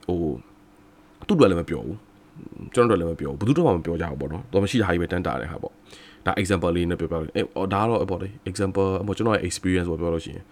[0.08, 0.20] ဟို
[1.28, 1.98] သူ့တို့လည်းမပြောဘူး
[2.74, 5.74] ကျွန်တော်တို့လည်းမပြောဘူးဘယ်သူတော့မှမပြောကြဘူးပေါ့နော်တော့မရှိတဲ့ဟာကြီးပဲတန်တာတဲ့ခါပေါ့
[6.26, 10.44] ဒါ example လေးနဲ့ပြောပြလို့အဲဒါတော့ပေါ့လေ example အမကျွန်တော်ရဲ့ experience ပေါ့ပြောလို့ရှိရင်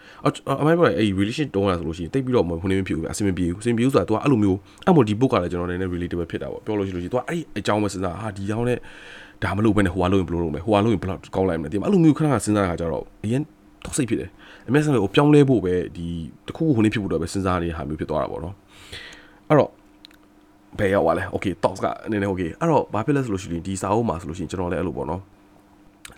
[0.62, 8.78] အမိုင်းပေါ့လေအဲ relation တုံးရဆိုလို့ရှိရင်တိတ်ပြီးတော့မခုနေမဖြစ်ဘူးအဆင်မပြေဘူးအဆင်ပြေဘူးဆိုတာ तू အဲ့လိုမျိုးအဲ့မို့ဒီ book ကလည်းကျွန်တော်လည်း relatable ဖြစ်တာပေါ့ပြောလို့ရှိလို့ရှိရင် तू အဲ့ဒီအကြောင်းပဲစဉ်းစားဟာဒီကြောင်းနဲ့
[9.44, 13.42] ဒါမလုပ်ဘဲနဲ့ဟိုကလုပ်ရင်ဘယ်လိုလုပ်မလဲဟိုကလုပ်ရင်ဘယ်လောက်ကောင်းလိုက်မလဲဒီအဲ့လိုမျိုးခဏခဏစဉ်းစားတာကြတော့အရင်
[13.86, 14.30] တော့စိတ်ဖြစ်တယ်
[14.68, 16.06] အမေဆန်ကိုပြောင်းလဲဖို့ပဲဒီ
[16.48, 18.56] တခုခုခုနေဖြစ်ဖို့တော့ပဲစဉ်းစားနေတဲ့ဟာမျိုးဖြစ်သွားတာပေါ့နော်
[19.48, 19.70] အဲ့တော့
[20.80, 25.22] ဘယ်ရောက်သွားလဲ okay thoughts ကနည်းနည်း okay အဲ့တော့ဘာဖြစ်လဲဆိုလို့ရှိရင်ဒီစာအုပ်မှာဆိုလို့ရှိရင်ကျွန်တော်လည်းအဲ့လိုပေါ့နော်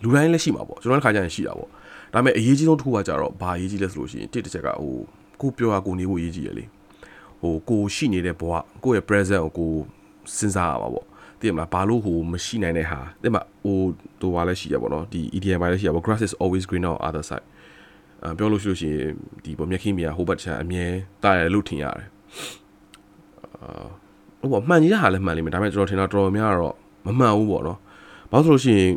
[0.04, 1.70] လူတိုင်းလည်းရှိမှာပေါ့ကျွန်တော်လည်းခါကြရင်ရှိတာပေါ့
[2.14, 4.94] ဒါပေမဲ့အရေးကြီးဆုံးတစ်ခုကကြတော့ဘာအရေးကြီးလဲဆိုလို့ရှိရင်တစ်တစ်ချက်ကဟို
[5.42, 6.66] ကိုပြောတာကိုနေဖို့အရေးကြီးရလေ
[7.42, 8.54] ဟိုကိုရှိနေတဲ့ဘဝ
[8.84, 9.72] ကိုရဲ့ present ကိုကို
[10.38, 11.06] စဉ်းစားရမှာပေါ့
[11.40, 13.78] သိရမလားဘာလို့ဟိုမရှိနိုင်တဲ့ဟာသိမှာဟို
[14.22, 17.46] ဟိုဘာလဲရှိရပေါ့နော်ဒီ EDM ဘာလဲရှိရပေါ့ grass is always greener on other side
[18.24, 19.10] အပြောလို့ရှိလို့ရှိရင်
[19.44, 20.86] ဒီပေါ့မြက်ခင်းမြာဟိုဘက်ချမ်းအမြဲ
[21.24, 22.08] တာရလို့ထင်ရတယ်
[23.62, 23.88] အာ
[24.40, 27.80] ဟိုပေါ့မှန်ကြီးတဲ့ဟာလည်းမှန်လိမ့်မယ်ဒါပေမဲ့ကျွန်တော်ထင်တာတော်တော်များတော့မမှန်ဘူးပေါ့နော်
[28.32, 28.92] ဘာလို့ဆိုလို့ရှိရင်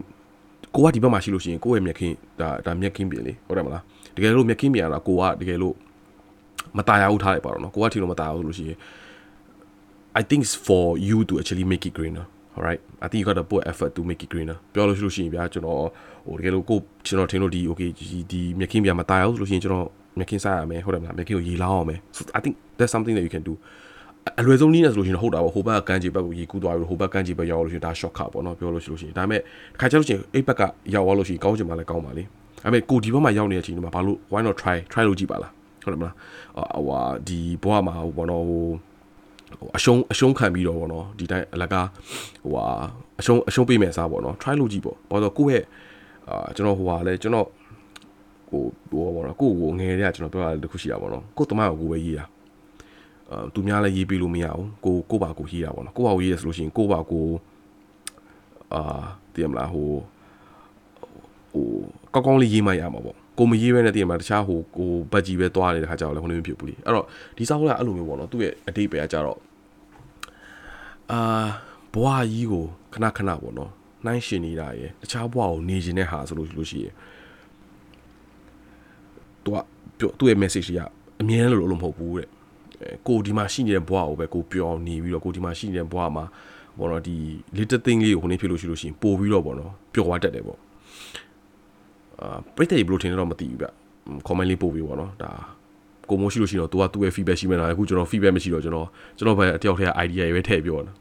[0.76, 3.84] ကိုကဒီဘက်မှာရှိလို့ရှိရင်ကိုယ့်ရဲ့မြက်ခင်းဒါဒါမြက်ခင်းပြင်လေဟုတ်တယ်မလား
[4.16, 5.76] တကယ်လို့မြက်ခင်းပြင်ရတာကိုကတကယ်လို့
[6.78, 8.78] မตายရဘူးထားလိုက်ပါတော့နော်ကိုကထင်လို့မตายဘူးလို့ရှိရင်
[10.20, 12.26] I think it's for you to actually make it greener
[12.56, 15.80] all right i think you got to put effort to make it greener ပြောလို့ရှိလို့ရှိရင်ဗျာကျွန်တော်
[16.28, 19.88] ဟိုတကယ်လို့ကိုကျွန်တော်ထင်လို့ဒီ okay ဒီဒီမြက်ခင်းပြမตายအောင်ဆိုလို့ရှိရင်ကျွန်တော်
[20.18, 23.54] မြက်ခင်းစားရမယ်ဟုတ်တယ်မလားမြက်ခင်းကိုရေလောင်းအောင်မယ် so i think that's something that you can do
[24.41, 30.63] အလွယ်ဆုံးနည်းနဲ့ဆိုလို့ရှိရင်ဟုတ်တာပေါ့ဟိုဘက်ကကန်းချီဘက်ကိုရေကူးသွားပြီးဟိုဘက်ကန်းချီဘက်ရောက်လို့ရှိရင်ဒါ short cut ပေါ့နော်ပြောလို့ရှိလို့ရှိရင်ဒါပေမဲ့တစ်ခါကျလို့ရှိရင်အိတ်ဘက်က
[30.95, 35.53] ရောက်သွားလို့ရှိရင်ကောင်းချင်မှလည်းကောင်းပါလေဒါပေမဲ့ကိုဒီဘက်မှာရောက်နေတဲ့အချိန်မှာဘာလို့ why not try try လုပ်ကြည့်ပါလား
[35.85, 36.15] ဟုတ်တယ်မလား
[36.57, 38.63] ဟိုဟာဒီဘဝမှာဟိုဘောနော်ဟို
[39.59, 41.87] ဟိုအရှုံးအရှုံးခံပြီးတော့ဗောနော်ဒီတိုင်းအလကား
[42.45, 42.65] ဟိုဟာ
[43.21, 45.65] အရှုံးအရှုံးပေးမယ်စားဗောနော် try လုပ်ကြည့်ပေါ့ဘာလို့ကိုယ့်ရဲ့
[46.29, 47.47] အာကျွန်တော်ဟိုဟာလဲကျွန်တော်
[48.49, 52.27] ဟိုဟိုဗောနော်ကိုယ့်ကိုငယ်တဲ့ကကျွန်တော်ပြောတာတခုရှိတာဗောနော်ကိုယ့်တမန်ကိုကိုပဲရေးတာအာ
[53.55, 57.27] သူများလည်းရေးပေးလို့မရဘူးကိုကိုပါကိုရေးတာဗောနော်ကိုပါကိုရေးရဆိုလို့ရှိရင်ကိုပါကို
[58.75, 59.89] အာတည်မလားဟို
[61.53, 61.67] ဟို
[62.15, 69.39] ကောင်းကောင်းလေးရေးမှရမှာပေါ့ကိုမရေးပဲနဲ့တည်မှာတခြားဟိုကိုဘတ်ကြီးပဲသွားနေတဲ့ခါကျတော့လည်းဟိုနေမဖြစ်ဘူးလေအဲ့တော့ဒီစောက်ကအဲ့လိုမျိုးပေါ့နော်သူ့ရဲ့အတိတ်ပဲကကြတော့
[71.13, 71.47] အာ
[71.95, 73.71] ဘွားကြီးကိုခဏခဏပေါ့နော်
[74.05, 76.95] နှိုင်းရှင်နေတာရယ်တခြားဘွားကိုနေခြင်းတဲ့ဟာဆိုလို့လို့ရှိရယ်
[79.45, 79.57] သူက
[79.99, 80.83] ပြောသူ့ရဲ့ message ကြီးက
[81.21, 82.29] အမြဲလို့လို့မဟုတ်ဘူးတဲ့
[83.09, 86.25] ကိုဒီမှာရှိနေတဲ့ဘွားကိုပဲကိုပြောင်းနေပြီးတော့ကိုဒီမှာရှိနေတဲ့ဘွားမှာ
[86.79, 87.17] ဘောနော်ဒီ
[87.57, 90.59] little thing လေးကိုဟိုနေဖြစ်လို့ရှိလို့ရှိရင်ပို့ပြီးတော့ဘောနော်ပျော်သွားတတ်တယ်ပေါ့
[92.21, 93.67] အာပရိသတ်ဘယ်လိုထင်လဲတော့မသိဘူးဗျ
[94.27, 95.31] comment လေးပို့ပြီးပေါ့နော်ဒါ
[96.11, 100.93] ကိုမိုးရှိလို့ရှိတော့ तू ကသူ့ရဲ့ feedback ရှိမှန်းလားအခုကျွန်တော် feedback မရှိတော့ကျွန်တော်ကျွန်တော်ပဲအတယောက်တည်း idea တွေပဲထည့်ပြောတာဒါ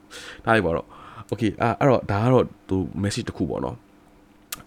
[0.48, 0.88] လိုက်ပါတော့
[1.32, 3.76] okay အဲ့အဲ့တော့ဒါကတော့သူ message တစ်ခုပေါ့နော်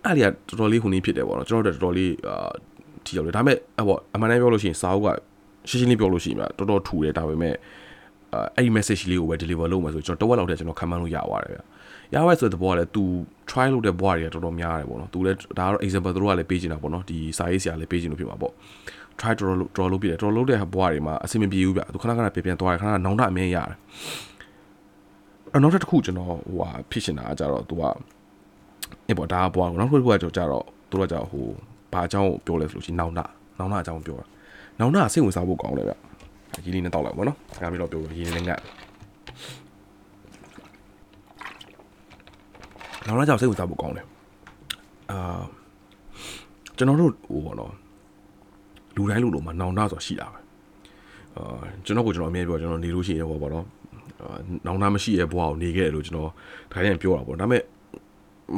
[0.05, 2.50] အဲ့ဒီကတော်တော်လေးဟိုနေဖြစ်တယ်ပေါ့နော်ကျွန်တော်တို့တော်တော်လေးအာ
[3.05, 5.09] ထီရောက်တယ်ဒါပေမဲ့အဲ့ပေါ့အမှန်တမ်းပြောလို့ရှိရင်စာအုပ်က
[5.69, 7.56] ရှင်းရှင်းလေးပြောလို့ရှိရင်တော်တော်ထူတယ်ဒါပေမဲ့
[8.56, 11.60] အဲ့ဒီ message လေးကိုပဲ deliver လုပ်မယ်ဆိုကျွန်တော်တဝက်လောက်တည်းကျွန်တော်ခံမှန်းလို့ရပါတယ်ဗျ
[12.15, 13.04] ရပါဆိုတဲ့ဘောကလည်း तू
[13.49, 18.54] try လုပ်တဲ့ဘောတွေကတော်တော်များတယ်ပေါ့နော် तू လည်းဒါကတော့ example တို့ကလည်းပေးချင်တာပေါ့နော်ဒီစာရေးဆရာလည်းပေးချင်လို့ဖြစ်မှာပေါ့
[19.19, 23.75] try တော်တော်တော်လုပ်ပြတယ်တော်လုပ်တဲ့ဘောတွေမှာအဆင်မပြေဘူးဗျ तू ခဏခဏပြန်ပြန်သွားတယ်ခဏခဏနောင်တအမြင်ရတယ်
[25.56, 27.84] အနောက်တစ်ခုကျွန်တော်ဟိုဟာဖြစ်ရှင်တာကကြတော့ तू က
[29.08, 31.45] အေးပေါ့ဒါကဘောကနောက်တစ်ခုကကြတော့ကြတော့သူကကြဟို
[31.93, 33.19] ဘာအကြောင်းကိုပြောလဲဆိုလို့ရှိရင်နောင်တ
[33.58, 34.25] နောင်တအကြောင်းပြောတာ
[34.80, 35.94] နောင်တစိတ်ဝင်စားဖို့ကောင်းတယ်ဗျ
[36.64, 38.60] ရေးလေးနဲ့တောက်လိုက်ပါနော်ဒါကပြီးတော့ပြောရေးလေးနဲ့ငတ်
[43.06, 44.06] နောက်လာကြောက်စိတ်ဝင်စားဖို့ကောင်းတယ်
[45.10, 45.42] အာ
[46.76, 47.72] ကျွန်တော်တို့ဟိုပေါ့နော်
[48.96, 50.38] လူတိုင်းလူလိုမှာနောင်တဆိုတာရှိတာပဲ
[51.36, 53.66] အာကျွန်တော်ကိုကျွန်တော်အမြဲပြောကျွန်တော်နေလို့ရှိရင်ဟောပေါ့နော်
[54.22, 56.30] အာနောင်တမရှိရဲ့ဘဝကိုနေခဲ့တယ်လို့ကျွန်တော်
[56.72, 57.62] ဒါကြရင်ပြောတာပေါ့ဒါပေမဲ့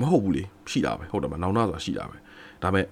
[0.01, 2.17] မဟုတ်ဘူးလေရှိတာပဲဟုတ်တယ်မနောင်တဆိုတာရှိတာပဲ
[2.63, 2.85] ဒါပေမဲ့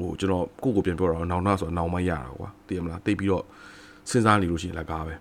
[0.00, 3.44] ဟိုကျွန်တော်ကိုကိုပြန်ပြောတာနောင်တဆိုတာနောင်မရတာကွာသိရမလားသိပြီးတော့
[4.10, 5.14] စဉ်းစားနေလို့ရှိရင်လည်းကားပဲ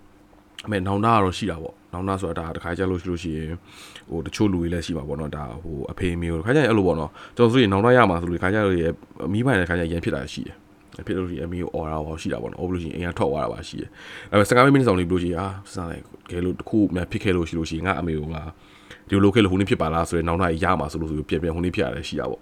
[0.65, 3.48] အမေနောင်တကတော့ရှိတာပေါ့နောင်တဆိုတာဒါတခါကြလို့ရှိလို့ရှိရင်
[4.10, 8.86] ဟိုတချို့လူတွေလည်းရှိမှာပေါ့နော်ဒါဟိုအဖေမျိုးတခါကြရင်အဲ့လိုပေါ့နော်ကျွန်တော်ဆိုရင်နောင်တရမှာဆိုလို့တခါကြလို့ရ
[9.34, 10.56] မိမိုင်တဲ့ခါကြရန်ဖြစ်တာရှိတယ်
[11.08, 13.89] ဖြစ်လို့ဒီအမီကိုအော်တာပေါ့ရှိတာပေါ့နော်အော်လို့ရှိရင်အိမ်ကထွက်သွားတာပါရှိတယ်
[14.32, 18.22] အဲစကားမိနစ်ဆောင်လေးလို့ရှိရင်အာစလိုက်ကဲလို့တခုမှဖြစ်ခဲ့လို့ရှိလို့ရှိရင်ငါအမေက
[19.10, 22.42] ဒီလိုခဲ့လို့ဟိုနေ့ဖြစ်ပါလားဆိုရင်နောင်တရရမှာဆိုလို့ဆိုပြီးပြန်ပြန်ဟိုနေ့ဖြစ်ရတယ်ရှိတာပေါ့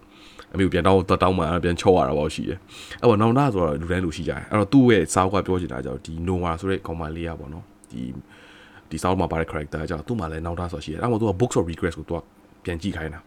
[0.54, 2.60] အမေကိုပြန်တောင်းတောင်းမှပြန်ချော့ရတာပေါ့ရှိတယ်
[3.02, 8.02] အဲ့ပေါ့နောင်တဆိုတော့လူတိုင်းလူရှိကြတယ်အဲ့တော့သူ့ရဲ့စာအုပ်ကပြောချင်တာကြောင့်ဒီ Nova ဆိုတဲ့ကောင်မလေးရပေါ့နော်ဒီ
[8.90, 12.22] ဒီစာအုပ်မှာပါတဲ့ character ကြောင့်သူ့မှာလည်းနောင်တဆိုရှိတယ်အဲ့မှာသူက books of regrets ကိုသူက
[12.64, 13.20] ပြန်ကြည့်ခိုင်းတာ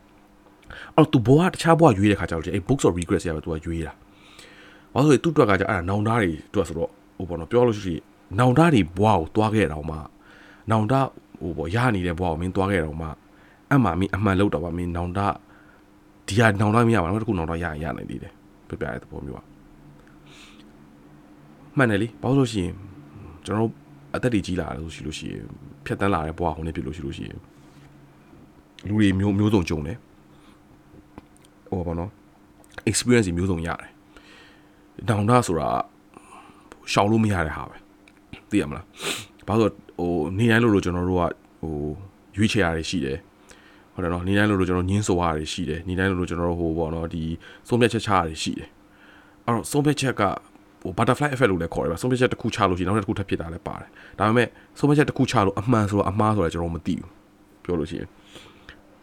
[0.96, 3.92] အဲ့တော့သူဘဝတခြားဘဝရွေးတဲ့ခါကျတော့အဲ့ books of regrets ရပဲသူကရွေးတာ
[4.94, 8.02] ဘာလို့လဲသူ့အတွက်ကကြအဲ့ဒါနောင်တတွေသူကဆိုတော့ဟိုပေါ့နော်ပြောလို့ရှိရင်
[8.38, 9.96] နောင်တတွေဘဝကိုတွားခဲ့တာမှ
[10.70, 10.94] နောင်တ
[11.40, 13.08] ဟိုပေါ့ရနေတဲ့ဘဝကိုမင်းတွားခဲ့တာမှ
[13.72, 15.20] အမှမင်းအမှန်လောက်တော့ပါမင်းနောင်တ
[16.30, 18.32] ဒီဟာနောင်တမရပါဘူးတခုနောင်တရရနိုင်သေးတယ်
[18.68, 19.44] ပြပြတဲ့သဘောမျိုးอ่ะ
[21.76, 22.70] မှန်တယ်လေဘာလို့ဆိုရှင်
[23.44, 23.70] ကျွန်တော်
[24.14, 25.44] အသက်တွေကြီးလာတယ်ဆိုရှိလို့ရှိရင်
[25.84, 27.38] ဖြတ်တန်းလာတဲ့ဘဝဟိုနေဖြစ်လို့ရှိလို့ရှိရင်
[28.88, 29.96] လူတွေမျိုးမျိုးစုံကြုံတယ်
[31.70, 32.10] ဟိုပါနော်
[32.90, 33.90] experience မျိုးစုံရတယ်
[35.08, 35.68] ဒေါင်တာဆိုတာ
[36.92, 37.76] ရှောင်လို့မရတဲ့ဟာပဲ
[38.50, 38.84] သိရမလား
[39.48, 41.22] ဘာလို့ဟိုနေတိုင်းလို့လို့ကျွန်တော်တို့က
[41.60, 41.74] ဟို
[42.36, 43.18] ရွေးချယ်ရတယ်ရှိတယ်
[43.94, 47.24] ဟုတ်တယ်နော်နေတိုင်းလို့လို့ကျွန်တော်ညင်းဆိုရတယ်ရှိတယ်နေတိုင်းလို့လို့ကျွန်တော်တို့ဟိုပေါ့နော်ဒီ
[47.68, 48.68] ဆုံးဖြတ်ချက်ချရတယ်ရှိတယ်
[49.44, 50.22] အဲ့တော့ဆုံးဖြတ်ချက်က
[50.82, 54.48] ဟို butterfly effect လို့လည်းခေါ်တယ်ဗျဆုံးဖြတ်ချက်တစ်ခုချလို့ရှိရင်နောက်တစ်ခုထပ်ဖြစ်တာလည်းပါတယ်ဒါပေမဲ့
[54.78, 57.08] ဆုံးဖြတ်ချက်တစ်ခုချလို့အမှန်ဆိုတော့အမှားဆိုတော့ကျွန်တော်မသိဘူး
[57.64, 58.08] ပြောလို့ရှိရင်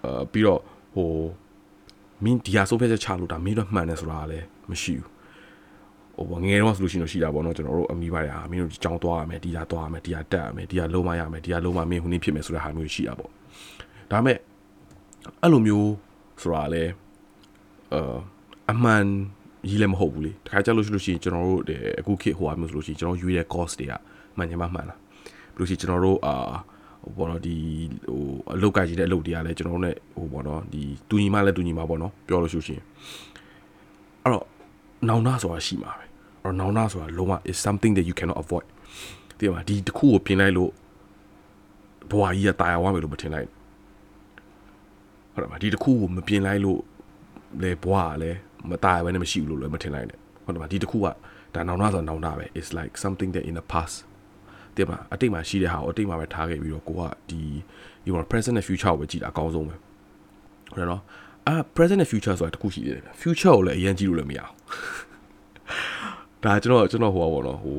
[0.05, 0.61] အာပြီးတော့
[0.95, 1.11] ဟို
[2.23, 13.29] မင်းဒီဟာဆုံးဖြတ်ချက်ချလို့ဒါမင်းတို့မှန်တယ်ဆိုတာလည်းမရှိဘူးဟိုငယ်တော့ဆိုလို့ရှိရင်ရှိတာပေါ့နော်ကျွန်တော်တို့အမိပါရမင်းတို့ကြောင်းသွားရမယ်ဒီဟာသွားရမယ်ဒီဟာတက်ရမယ်ဒီဟာလုံးမရမယ်ဒီဟာလုံးမမင်းဟိုနေ့ဖြစ်မယ်ဆိုတဲ့ဟာမျိုးရှိတာပေါ့
[14.11, 14.37] ဒါပေမဲ့
[15.41, 15.91] အဲ့လိုမျိုး
[16.41, 16.91] ဆိုတာလည်း
[17.93, 18.17] အာ
[18.71, 19.03] အမှန်
[19.67, 21.61] ကြီးလည်းမဟုတ်ဘူးလေတခါကြလို့ရှိလို့ရှိရင်ကျွန်တော်တို့
[21.99, 23.93] အခုခေတ်ဟိုအမျိုးဆိုလို့ရှိရင်ကျွန်တော်ရွေးတဲ့ cost တွေက
[24.37, 24.99] မှန်ချင်မှမှန်လား
[25.55, 26.35] ဘယ်လိုရှိကျွန်တော်တို့အာ
[27.03, 27.55] ဟိုပေါ့နော်ဒီ
[28.09, 28.21] ဟို
[28.53, 32.81] အလုတ်ကကြီးတဲ့အလုပ်တွေကလည်းကျွန်တော်တို့ ਨੇ ဟိုပေါ့နော်ဒီတူညီမှလည်းတူညီမှာပေါ့နော်ပြောလို့ရှိရှင်
[34.23, 34.45] အဲ့တော့
[35.07, 36.09] နောင်နာဆိုတာရှိမှာပဲအဲ့
[36.43, 38.65] တော့နောင်နာဆိုတာလုံးဝ is something that you cannot avoid
[39.37, 40.71] ဒီမှာဒီတစ်ခုကိုပြင်လိုက်လို့
[42.11, 43.47] ဘဝကြီးကတာယာဝမ်းမယ်လို့မထင်လိုက်
[45.36, 46.80] ဟုတ်တယ်မဒီတစ်ခုကိုမပြင်လိုက်လို့
[47.62, 48.38] လေဘဝကလည်း
[48.70, 51.06] မตายပဲနဲ့မရှိဘူးလို့လည်းမထင်လိုက်နဲ့ဟုတ်တယ်မဒီတစ်ခုက
[51.54, 53.96] ဒါနောင်နာဆိုနောင်နာပဲ is like something that in the past
[54.76, 57.40] တဲ့မှာအတိတ်မှာရှိတဲ့ဟာကိုအတိတ်မှာပဲထားခဲ့ပြီးတော့ကိုကဒီ
[58.04, 61.02] ဒီ present နဲ့ future ကိုပဲကြည့်တာအကောင်းဆုံးပဲဟုတ်တယ်နော်
[61.48, 64.52] အာ present နဲ့ future ဆိုတာတခုရှိတယ် future ကိုလည်းအရင်ကြည့်လို့လည်းမရအောင်
[66.44, 67.78] ဒါကျွန်တော်ကျွန်တော်ဟိုပါဘောနော်ဟို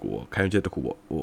[0.00, 1.20] ကိုခံချက်တခုပေါ့ဟို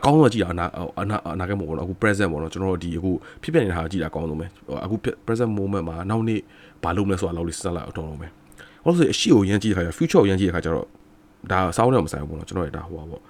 [0.00, 0.66] အကောင်းဆုံးကြည့်တာအနာ
[1.00, 3.10] အနာအနာကဲမဟုတ်ဘူးအခု present ပေါ့နော်ကျွန်တော်တို့ဒီအခု
[3.42, 4.46] ဖြစ်ပြနေတာကြည့်တာအကောင်းဆုံးပဲ
[4.84, 4.94] အခု
[5.26, 6.40] present moment မှာနောက်နေ့
[6.84, 8.28] ဘာလုပ်မလဲဆိုတာလောက်လေးစဉ်းစားလိုက်အတော်လုံးပဲ
[8.84, 10.86] ဟုတ်ဆိုအရှိကိုရမ်းကြည့်တဲ့ခါကျ future ကိုရမ်းကြည့်တဲ့ခါကျတော့
[11.52, 13.22] ဒါစောင်းနေမဆိုင်ဘူးပေါ့နော်ကျွန်တော်ရဒါဟိုပါပေါ့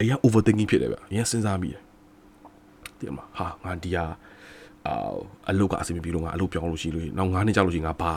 [0.00, 1.80] အရင် overthinking ဖြစ်တယ်ဗျအရင်စဉ်းစားမိတယ်
[2.98, 4.04] ဒီမှာဟာငါဒီဟာ
[4.86, 5.12] အာ
[5.50, 8.12] အလုပ်ကအဆင်မပြေလို့ငါအလုပ်ပြောင်းလို့ရှိလို့နောက်9နှစ်ကြာလို့ရှိရင်ငါဘာ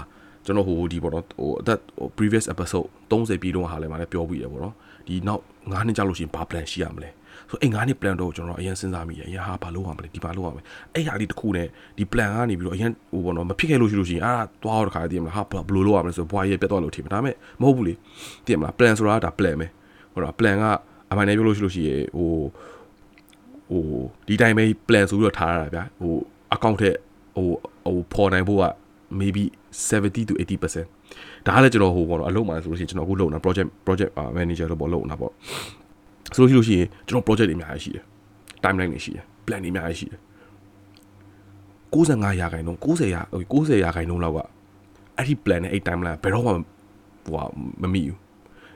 [0.46, 1.80] ကျွန်တော်ဟိုဒီပေါ့နော်ဟိုအသက်
[2.18, 4.76] previous episode 30ပြီးတော့ဟာလည်းမလည်းပြောပြီးရပေါ့နော်
[5.08, 7.10] ဒီနောက်9နှစ်ကြာလို့ရှိရင်ဘာ plan ရှိရမလဲ
[7.50, 17.94] ဆိုအဲ့9နှစ် plan တော့ကျွန်တော်အရင်စဉ်းစားမိတယ်အရင်ဟာဘာလုပ်ရမလဲဒီဘာလုပ်ရမလဲအဲ့ဟာလေးတစ်ခုနဲ့ဒီ plan ကနေပြီးတော့အရင်ဟိုပေါ့နော်မဖြစ်ခဲ့လို့ရှိလို့ရှိရင်အာသွားတော့တခါတည်းမလားဟာဘယ်လိုလုပ်ရမလဲဆိုဘွားရဲ့ပြတ်သွားလို့ထင်မှာဒါပေမဲ့မဟုတ်ဘူးလေ
[18.46, 19.68] တည်မလား plan ဆိုတာဒါ plan ပဲ
[20.14, 20.66] ဟိုတော့ plan က
[21.12, 22.32] အမှန်တည်းပြောလို့ရှိလို့ရှိရင်ဟို
[23.70, 23.84] ဟို
[24.28, 26.14] ဒီတိုင်းပဲ plan ဆိုပြီးတော့ထားရတာဗျာဟို
[26.56, 26.96] account ထက်
[27.36, 27.48] ဟို
[27.86, 28.66] ဟိုပေါ်နိုင်ဖို့က
[29.20, 29.44] maybe
[29.90, 30.86] 70 to 80%
[31.46, 35.34] ဒါကလည်းကျွန်တော်ဟိုပေါ့နော်အလုပ်မှာဆိုလို့ရှိရင်ကျွန်တော်အခုလုပ်နေတာ project project manager လို့ပေါ့လုပ်နေတာပေါ့
[36.36, 38.04] ဆိုလို့ရှိရင်ကျွန်တော် project တွေအများကြီးရှိတယ်
[38.64, 40.20] timeline တွေရှိတယ် plan တွေအများကြီးရှိတယ်
[41.94, 43.22] 95ရာခိုင်နှုန်း90ရာ
[43.54, 44.40] 90ရာခိုင်နှုန်းလောက်က
[45.18, 46.52] အဲ့ဒီ plan နဲ့အဲ့ timeline ဘယ်တော့မှ
[47.26, 47.46] ဟို
[47.82, 48.18] မမိဘူး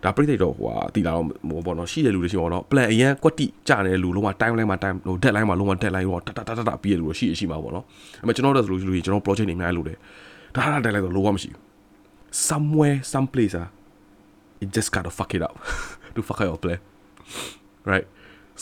[0.03, 7.85] ဒါပြိတိတ်တော့ဟိုဟာတည်လာတော့ဟိုပေါ့နော်ရှိတဲ့လူတွေရှိပေါ့နော် plan အရင်ကွက်တိကြနေတဲ့လူလုံးဝ timeline မှာ time ဟို deadline မှာလုံးဝ deadline ရောတတတတပြီးရလူရှိရှိမှာပေါ့နော်
[8.19, 9.97] အဲ့မဲ့ကျွန်တော်တို့ဆိုလို့ရှိလို့ကျွန်တော် project တွေအများကြီးလုပ်တယ်
[10.55, 11.61] ဒါဟာ deadline တော့လုံးဝမရှိဘူး
[12.49, 13.69] somewhere some place ah
[14.63, 15.55] it just got to fuck it up
[16.15, 16.79] to fuck up your plan
[17.91, 18.05] right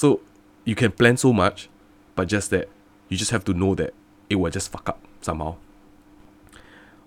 [0.01, 0.07] so
[0.69, 1.57] you can plan so much
[2.15, 2.65] but just that
[3.09, 3.91] you just have to know that
[4.31, 4.97] it will just fuck up
[5.27, 5.53] somehow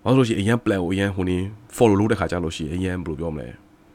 [0.03, 1.37] ဘာလို့ရှိရင်အရင် plan ကိုအရင်ဟိုနေ
[1.75, 3.47] follow လုပ်တဲ့ခါကျလို့ရှိရင်အရင်ဘယ်လိုပြောမလဲ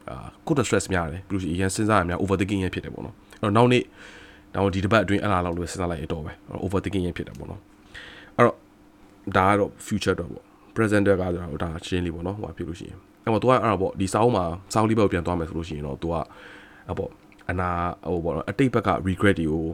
[0.09, 0.15] အာ
[0.47, 3.83] ကိုယ် stress များတယ်ပြီးလို့ရှိရင်အရင်စဉ်းစားရများ overthinking ရဖြစ်တယ်ပေါ့နော်အဲ့တော့နောက်နေ့
[4.55, 6.31] တော့ဒီတစ်ပတ်အတွင်းအဲ့လားလောက်လို့စဉ်းစားလိုက်ရတော့ပဲ
[6.65, 7.61] overthinking ရဖြစ်တယ်ပေါ့နော်
[8.37, 8.57] အဲ့တော့
[9.37, 10.43] ဒါကတော့ future တော့ပေါ့
[10.75, 16.13] present တော့ကတော့ဒါချင်းလေးပေါ့နော်ဟိုဖြစ်လို့ရှိရင်အဲ့တော့ तू ကအဲ့တော့ပေါ့ဒီစောင်းမှာစောင်းလေးဘက်ပြန်သွားမယ်ဆိုလို့ရှိရင်တော့ तू က
[16.87, 17.09] အဲ့ပေါ့
[17.51, 17.69] အနာ
[18.07, 19.65] ဟိုပေါ့နော်အတိတ်ဘက်က regret တွေကို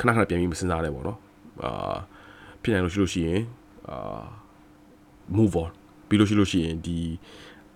[0.00, 1.18] ခဏခဏပြန်ပြီးမစဉ်းစားနဲ့ပေါ့နော်
[1.64, 1.96] အာ
[2.62, 3.42] ဖြစ်နိုင်လို့ရှိလို့ရှိရင်
[3.90, 4.24] အာ
[5.36, 5.70] move on
[6.08, 6.98] ပြီးလို့ရှိလို့ရှိရင်ဒီ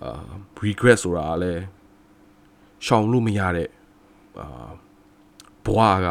[0.03, 0.33] အာ
[0.65, 1.63] regret ဆိုတာလည်း
[2.87, 3.69] ရှောင်လို့မရတဲ့
[4.41, 4.71] အာ
[5.67, 6.09] ဘဝက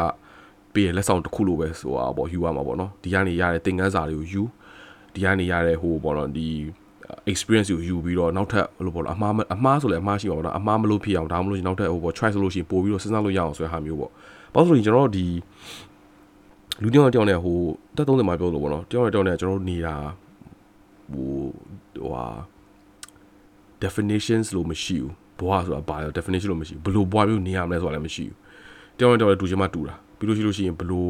[0.73, 4.43] ပေးရလက်ဆောင်တစ်ခုလိုပဲဆိုတာပေါ့ယူရမှာပေါ့နော်ဒီကနေရတဲ့သင်ခန်းစာတွေကိုယူ
[5.13, 6.47] ဒီကနေရတဲ့ဟိုပေါ့နော်ဒီ
[7.31, 14.11] experience ကိုယူပြီးတော့နောက်ထပ်ဘယ်လိုပေါ့လဲအမှားအမှားဆိုလည်းအမှားရှိပါတော့အမှားမလို့ဖြစ်အောင်ဒါမှမဟုတ်နောက်ထပ်ဟိုပေါ့ try ဆိုလို့ရှိရင်ပို့ပြီးတော့စဉ်းစားလို့ရအောင်ဆိုတဲ့ဟာမျိုးပေါ့
[14.53, 15.25] ဘာလို့ဆိုရင်ကျွန်တော်တို့ဒီ
[16.81, 17.57] လူတယောက်တယောက်နဲ့ဟို
[17.95, 19.95] တက်30မှာပြောလို့ပေါ့နော်တယောက်တယောက်နဲ့ကျွန်တော်တို့နေတာ
[21.11, 21.29] ဟို
[21.95, 22.25] ဟိုဟာ
[23.83, 28.37] definitions လို့မရှိဘူးဘဝဆိုတာဘာလဲ definition လို့မရှိဘူးဘယ်လိုဘဝမျိုးနေရမလဲဆိုတာလည်းမရှိဘူး
[28.97, 31.07] တယောက်တယောက်လည်းတူချင်မှတူတာပြီးလို့ရှိလို့ရှိရင်ဘယ်လို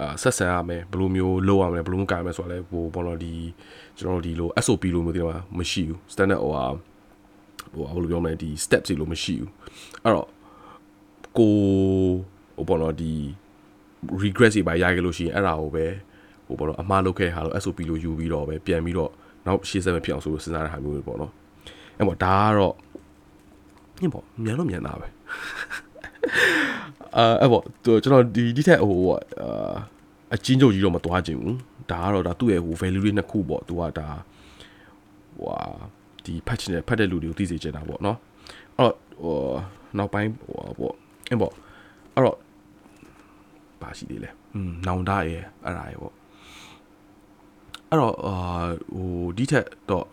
[0.00, 3.32] အာဆက်ဆံရမယ်ဘယ်လိုမျိုးလုပ်ရမလဲဘယ်လိုမျိုးကိုင်ရမလဲဆိုတာလည်းဟိုဘောလုံးဒီ
[3.98, 6.64] ကျွန်တော်တို့ဒီလို SOP လို့မျိုးဒီမှာမရှိဘူး standard ဟိုဟာ
[7.74, 9.50] ဟိုဘယ်လိုပြောမလဲဒီ steps တွေလို့မရှိဘူး
[10.02, 10.28] အဲ့တော့
[11.38, 11.54] ကို
[12.56, 13.12] ဟိုဘောလုံးဒီ
[14.22, 15.86] regress တွေပါရခဲ့လို့ရှိရင်အဲ့ဒါကိုပဲ
[16.46, 19.10] ဟိုဘောလုံးအမှားလုပ်ခဲ့တဲ့ဟာလို့ SOP လို့ယူပြီးတော့ပဲပြန်ပြီးတော့
[19.46, 21.32] နောက်ရှေ့ဆက်မဖြစ်အောင်ဆိုစဉ်းစားတဲ့ဟာမျိုးတွေပေါ့နော်
[21.98, 22.74] အဲ့ပေါ့ဒါကတော့
[24.02, 25.06] ညပေါ့မြန်တော့မြန်တာပဲ
[27.16, 29.74] အာအဲ့ပေါ့ကျွန်တော်ဒီဒီထက်ဟိုအာ
[30.34, 31.56] အချင်းချုပ်ကြီးတော့မသွားခြင်းဘူး
[31.90, 34.08] ဒါကတော့ဒါသူ့ရဲ့ဟို value တွေနှစ်ခုပေါ့သူကဒါ
[35.38, 35.54] ဟို
[36.24, 38.18] ဒီဖတ်ချင်တဲ့ဖတ်တဲ့လူတွေကိုသိစေချင်တာပေါ့နော်
[38.78, 39.36] အဲ့တော့ဟို
[39.98, 40.94] နောက်ပိုင်းဟိုပေါ့
[41.30, 41.52] အဲ့ပေါ့
[42.14, 42.36] အဲ့တော့
[43.82, 46.14] ပါရှိသေးလဲอืมနောင်တရဲ့အဲ့ဒါရဲ့ပေါ့
[47.88, 48.34] အဲ့တော့အာ
[48.94, 50.06] ဟိုဒီထက်တော့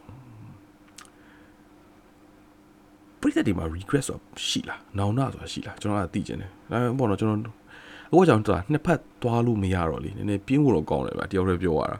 [3.22, 7.56] ပရိသတ်တွေမှာ regret ဆိုတာရှိလားနောင်တဆိုတာရှိလားကျွန်တော်ကသိချင်တယ်ဒါပေမဲ့ပေါ့နော်ကျွန်တော်
[8.12, 11.98] အခုကြောင့်တာနှစ်ဖက်သွားလို့မရတော့လေနည်းနည်းပြင်းဖို့တော့ကောင်းတယ်ဗျတယောက်တည်းပြောရတာ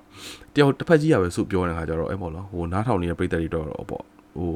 [0.54, 4.04] တယောက်တစ်ဖက်ကြီးရပဲစုပြောနေတဲ့ခါကျတော့အဲ့ပေါ့နော်ဟိုနားထောင်နေတဲ့ပရိသတ်တွေတော့တော့ပေါ့
[4.38, 4.52] ဟို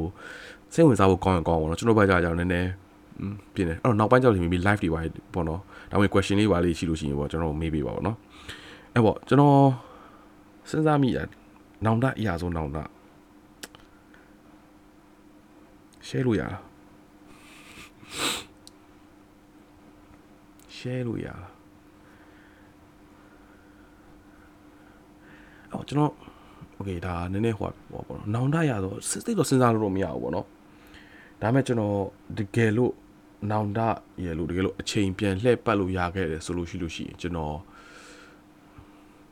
[0.74, 2.70] စိတ်ဝင်စားဖို့ကောင်းရင်ကောင်းပါတော့ကျွန်တော်ဘက်ကကြောင့်နည်းနည်း
[3.54, 5.00] ပြင်းတယ်အဲ့တော့နောက်ပိုင်းကျတော့မိမိ live တွေပါ
[5.34, 5.60] ပေါ့နော်
[5.92, 8.18] ဒါပေမဲ့ question လေးပါလေးရှိလို့ရှိရင်ပေါ့ကျွန်တော်မေးပေးပါပေါ့နော်
[8.94, 9.58] အဲ့ပေါ့ကျွန်တော်
[10.70, 11.18] စဉ်းစားမိရ
[11.86, 12.78] နောင်တအရာဆုံးနောင်တ
[16.08, 16.56] share လို့ရလား
[20.78, 21.48] share လို့ရလား
[25.74, 26.14] အော်ကျွန်တော်
[26.78, 30.48] okay ဒါနည်းနည်းဟိုပါပေါ့နော်နောင်တရတော့စိတ်တော့စဉ်းစားလို့တော့မရဘူးပေါ့နော်
[31.42, 31.98] ဒါပေမဲ့ကျွန်တော်
[32.38, 32.94] တကယ်လို့
[33.52, 33.80] နောင်တ
[34.26, 37.56] ရလို့တကယ်လို့အချိန်ပြန်လှည့်ပတ်လို့ရခဲ့တယ်ဆိုလို့ရှိလို့ရှိရင်ကျွန်တော်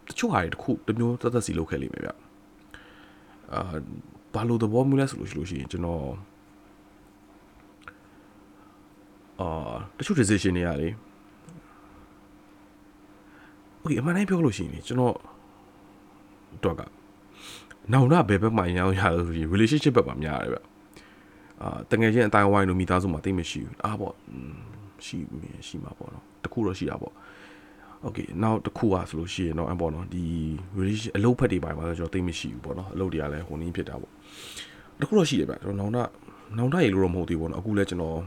[0.08, 2.10] တချို့ဟာတွေတခုတစ်မျိုးသက်သက်စီလုပ်ခဲ့လိမ့်မယ်ဗျ
[3.54, 3.76] အာ
[4.34, 6.04] ဘာလို့သဘောမျိုးလဲဆိုလို့ရှိလို့ရှိရင်ကျွန်တော်
[9.42, 10.94] အာတချို့ decision တွေရတယ်
[13.82, 15.16] okay အမှန်တိုင်းပြောလို့ရှိရင်လေကျွန်တော်
[16.64, 16.82] တော့က
[17.92, 20.60] နောင်တဘယ်ဘက်မှာရအောင်ရလို့ဆိုရင် relationship ဘက်မှာများတယ်ဗျ
[21.62, 24.14] အာတကယ်ချင်းအတိုင်းဝိုင်းလို့မိသားစုမှာတိတ်မရှိဘူးအားပေါ့
[25.06, 25.18] ရှိ
[25.68, 27.14] ရှိမှာပေါ့နော်တခုတော့ရှိတာပေါ့
[28.06, 30.24] okay နောက်တစ်ခုอ่ะဆိုလို့ရှိရင်တော့အပေါ့နော်ဒီ
[30.80, 34.12] relation အလုပ်ဖက်တွေပိုင်းမှာဆိုကျွန်တော်တိတ်မရှိဘူးပေါ့နော်အလုပ်တွေကလည်းဟိုနည်းဖြစ်တာပေါ့
[35.02, 36.10] တခုတော့ရှိတယ်ဗျကျွန်တော်နောင်တ
[36.58, 38.18] နောင်တရေလို့တော့မဟုတ်သေးဘူးပေါ့နော်အခုလည်းကျွန်တော်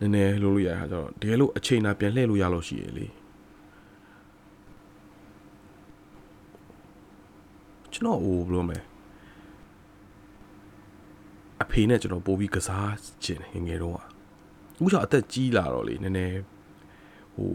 [0.00, 3.06] နည်းနည်းလို့လို့ရတာကျတော့တကယ်လို့အချိန်နာပြန်လှည့်လို့ရလို့ရှိရလေ
[7.92, 8.78] ကျွန်တော်ဟိုဘယ်လိုမလဲ
[11.62, 14.02] အဖေနဲ့ကျွန်တော်ပို့ပြီးကစားခြင်းငယ်ငယ်တော့အ
[14.78, 16.40] ခုကျအသက်ကြီးလာတော့လေနည်းနည်း
[17.34, 17.50] ဟို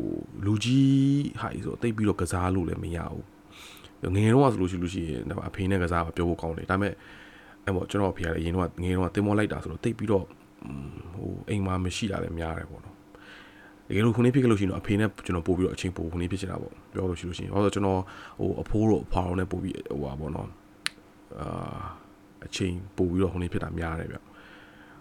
[0.46, 6.94] လူကြီးဟာကြီးဆိုတိတ်ပြီးတော့ကစားလို့လည်းမရဘူးငယ်ငယ်တော့ဆိုလို့ရှိလို့ရှိရင်အဖေနဲ့ကစားပြောဖို့ကောင်းတယ်ဒါပေမဲ့
[7.66, 10.26] အဲ့ပေါ့ကျွန်တော်အဖေကလည်းအရင်တော့ငယ်ငယ်တော့တင်မောလိုက်တာဆိုတော့တိတ်ပြီးတော့
[11.14, 12.96] ဟိုအိမ်မှာမရှိတာလည်းများတယ်ပေါ့နော်
[13.88, 18.02] တကယ်လို့ခုနေ့ဖြစ်ခဲ့လို့ရှိရင်တော့အဖေနဲ့ကျွန်တော်ပို့ပြီးတော့အချိန်ပို့ခုနေ့ဖြစ်ချင်တာပေါ့ပြောလို့ရှိလို့ရှိရင်ဟောဆိုကျွန်တော်
[18.40, 20.48] ဟိုအဖိုးတို့အဖောင်းနဲ့ပို့ပြီးဟိုပါပေါ့နော်
[21.40, 21.84] အာ
[22.46, 24.18] အချိန်ပို့ပြီးတော့ခုနေ့ဖြစ်တာများတယ်ဗျ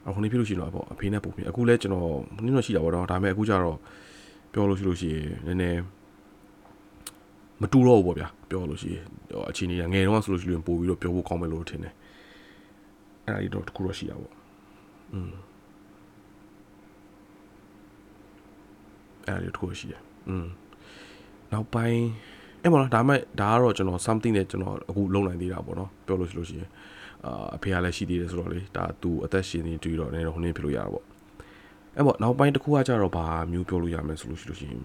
[0.08, 2.08] အခုနေ့ဖြစ်လို့ရှိရင်တော့ပေါ့အဖေနဲ့ပို့ပြီးအခုလဲကျွန်တော်
[2.44, 3.78] နည်းနည်းရှိတာပေါ့တော့ဒါပေမဲ့အခုကျတော့
[4.52, 5.80] ပြောလို့ရှိလို့ရှိရင်နည်းနည်း
[7.62, 9.04] မတူတော့ဘူးပေါ့ဗျာပြောလို့ရှိရင်
[9.50, 11.94] အချိန်ကြီးငယ်တော့ဆိုလို့ရှိရင်ပို့ပြီးတော့ပြောဖို့ကောင်းမယ်လို့ထင်တယ်
[13.26, 14.34] အဲ့ဒါကြီးတော့တခုတော့ရှိတာပေါ့
[15.12, 15.30] อืม
[19.26, 20.46] အဲ့ဒီတခုရှိတယ်อืม
[21.52, 22.04] နောက်ပိုင်း
[22.62, 26.70] အဲ့မလားဒါမဲ့ဒါကတော့ကျွန်တော် something နဲ့ကျွန်တော်အခုလုံနိုင်သေးတာပေါ့နော်ပြောလို့ရှိလို့ရှိရင်
[27.26, 31.04] အာအဖေကလည်းရှိသေးတယ်ဆိုတော့လေဒါသူအသက်ရှင်နေတွေ့တော့လည်းဟိုနေဖြစ်လို့ရတာပေါ့
[31.96, 34.82] အဲ့ပေါ့နောက်ပိုင်းတစ်ခုကကြတော့ဘာမျိုးပြောလို့ရမယ်ဆိုလို့ရှိလို့ရှိရင်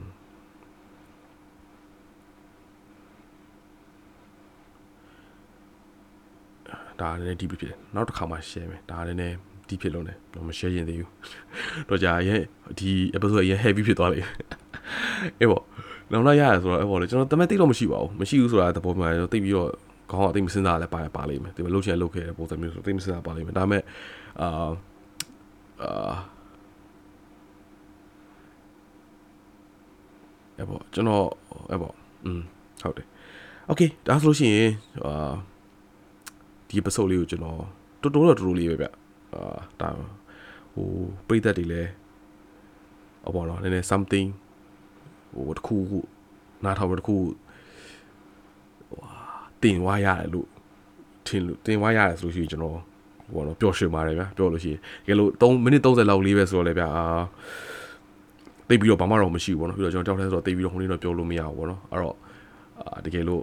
[7.02, 9.20] ဒါလည်းဒီဖြစ်တယ်နောက်တစ်ခါမှ share မယ်ဒါလည်း
[9.69, 11.11] နည်းဒီဖြစ်လို့ ਨੇ တော့မ share ရင်သေးဘူး
[11.89, 12.41] တော့ကြာရဲ့
[12.79, 14.29] ဒီ episode ရဲ့ heavy ဖြစ်သွားလိမ့်
[15.41, 15.63] အေးပေါ့
[16.13, 19.71] နောက်လာရတယ်ဆိုတော့အဲ့ပေါ့လေကျွန်တော်တမက်သိတော့မရှိပါဘူးမရှိဘူးဆိုတာသဘောမှန်တော့သိပြီးတော့
[20.11, 23.83] ခေါင်းကသိမစင်းစားလည်းပါပါလိမ့်မယ်ဒီမှာလှုပ်ချင်လှုပ်ခဲ့တဲ့ပုံစံမျိုးဆိုသိမစင်းစားပါလိမ့်မယ်ဒါပေမဲ့
[24.41, 24.49] အာ
[25.83, 26.15] အာ
[30.59, 31.27] အဲ့ပေါ့ကျွန်တော်
[31.71, 32.41] အဲ့ပေါ့อืม
[32.83, 33.07] ဟုတ်တယ်
[33.69, 34.71] โอเคဒါဆိုလို့ရှိရင်
[35.05, 35.33] အာ
[36.69, 37.59] ဒီ episode လေးကိုကျွန်တော်
[38.03, 38.89] တော်တော်တော့တော်တော်လေးပဲဗျ
[39.34, 39.90] အာဒါ
[40.74, 40.90] ဟို
[41.28, 41.90] ပရိသတ်တွေလည်း
[43.24, 44.28] ဟောပေါ့နော်နည်းနည်း something
[45.36, 46.00] ဟိုတခုခု
[46.64, 47.16] နားထောင်တခု
[48.92, 49.10] ဟွာ
[49.64, 50.48] တင်ဝါရတယ်လို့
[51.26, 52.78] ထင်လို့တင်ဝါရတယ်ဆိုလို့ရှိရင်ကျွန်တော်
[53.34, 57.06] ဟိုတော့ပျော်ရွှင်ပါတယ်ဗျာပြောလို့ရှိရင်တကယ်လို့3မိနစ်30လောက်လေးပဲဆိုတော့လေဗျာအာ
[58.70, 62.16] တိတ်ပြီးတော့ဘာမှတော့မရှိဘူးပေါ့နော်ပြီးတော့ကျွန်တော်တောက်ထဲဆိုတော့တိတ်ပြီးတော့ခုနေတော့ပြောလို့မရဘူးပေါ့နော်အဲ့တော့
[62.80, 63.42] အာတကယ်လို့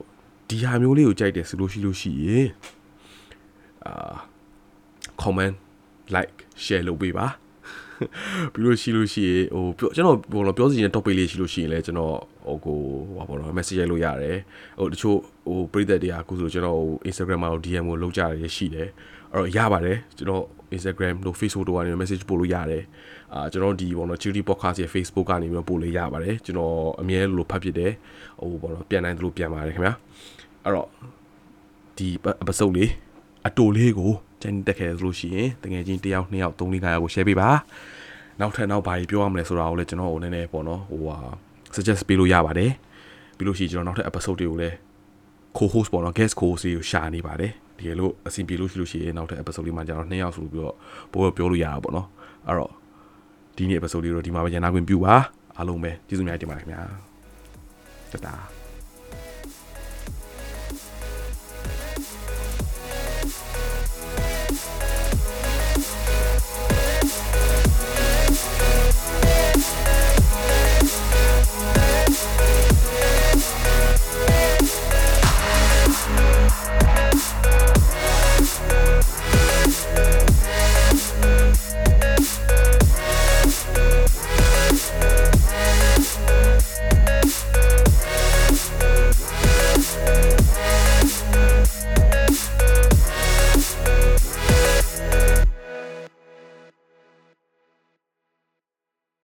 [0.48, 2.48] ဒီဟာမျိုးလေးကိုကြိုက်တယ်ဆိုလို့ရှိလို့ရှိရင်
[3.86, 4.14] အာ
[5.22, 5.54] comment
[6.14, 7.26] like share လုပ်ပေးပါ
[8.52, 12.16] ပြီးလို့ရှိလို့ရှိရင်ဟိုပြောကျွန်တော်ဘောတော့ပြောစီရင် topic လေးရှိလို့ရှိရင်လည်းကျွန်တော်
[12.46, 12.78] ဟိုကို
[13.16, 14.36] ဟိုဘောတော့ message ရိုက်လို့ရတယ်
[14.78, 18.88] ဟိုတချို့ဟိုပရိသတ်တွေကအခုဆိုကျွန်တော်ဟို Instagram မှာ DM ကိုလုပ်ကြရရှိတယ်
[19.32, 20.44] အဲ့တော့ရပါတယ်ကျွန်တော်
[20.76, 22.82] Instagram တို့ Facebook တို့ကနေ message ပို့လို့ရတယ်
[23.34, 27.92] အာကျွန်တော်ဒီဘောတော့ Chiri Podcast ရဲ့ Facebook ကနေပြီးတော့ပို့လို့ရပါတယ်ကျွန်တော်အမြဲလိုဖတ်ဖြစ်တယ်
[28.40, 29.94] ဟိုဘောတော့ပြန်နိုင်သလိုပြန်ပါတယ်ခင်ဗျာ
[30.64, 30.88] အဲ့တော့
[31.98, 32.08] ဒီ
[32.42, 32.90] episode လေး
[33.46, 34.12] အတူလေးကို
[34.46, 37.50] ကျန်တက်ခဲ့လို့ရှိရင်တကယ်ချင်းတယောက်နှစ်ယောက်သုံးလေးငါးယောက်ကို share ပေးပါ
[38.40, 41.18] နောက်ထပ်နောက်ဘာကြီးပြောရမလဲဆိုတာကိုလည်းကျွန်တော်ဟိုနည်းနည်းပေါ့နော်ဟိုဟာ
[41.74, 42.70] suggest ပေးလို့ရပါတယ်
[43.36, 44.76] ပြီးလို့ရှိရင်ကျွန်တော်နောက်ထပ် episode တွေကိုလည်း
[45.56, 50.74] co-host ပေါ့နော် guest co-host တွေကိုရှာနေပါတယ်တကယ်လို့အဆင်ပြေလို့ရှိလို့ရှိရင်နောက်ထပ် episode လေးမှာကျွန်တော်နှစ်ယောက်ဆိုပြီးတော့
[51.12, 52.08] ပို့ပြောလို့ရတာပေါ့နော်
[52.46, 52.72] အဲ့တော့
[53.56, 55.14] ဒီနေ့ episode လေးတော့ဒီမှာပဲညနာခွင့်ပြုပါ
[55.56, 56.82] အားလုံးပဲကျေးဇူးများတင်ပါတယ်ခင်ဗျာ
[58.12, 58.34] တတာ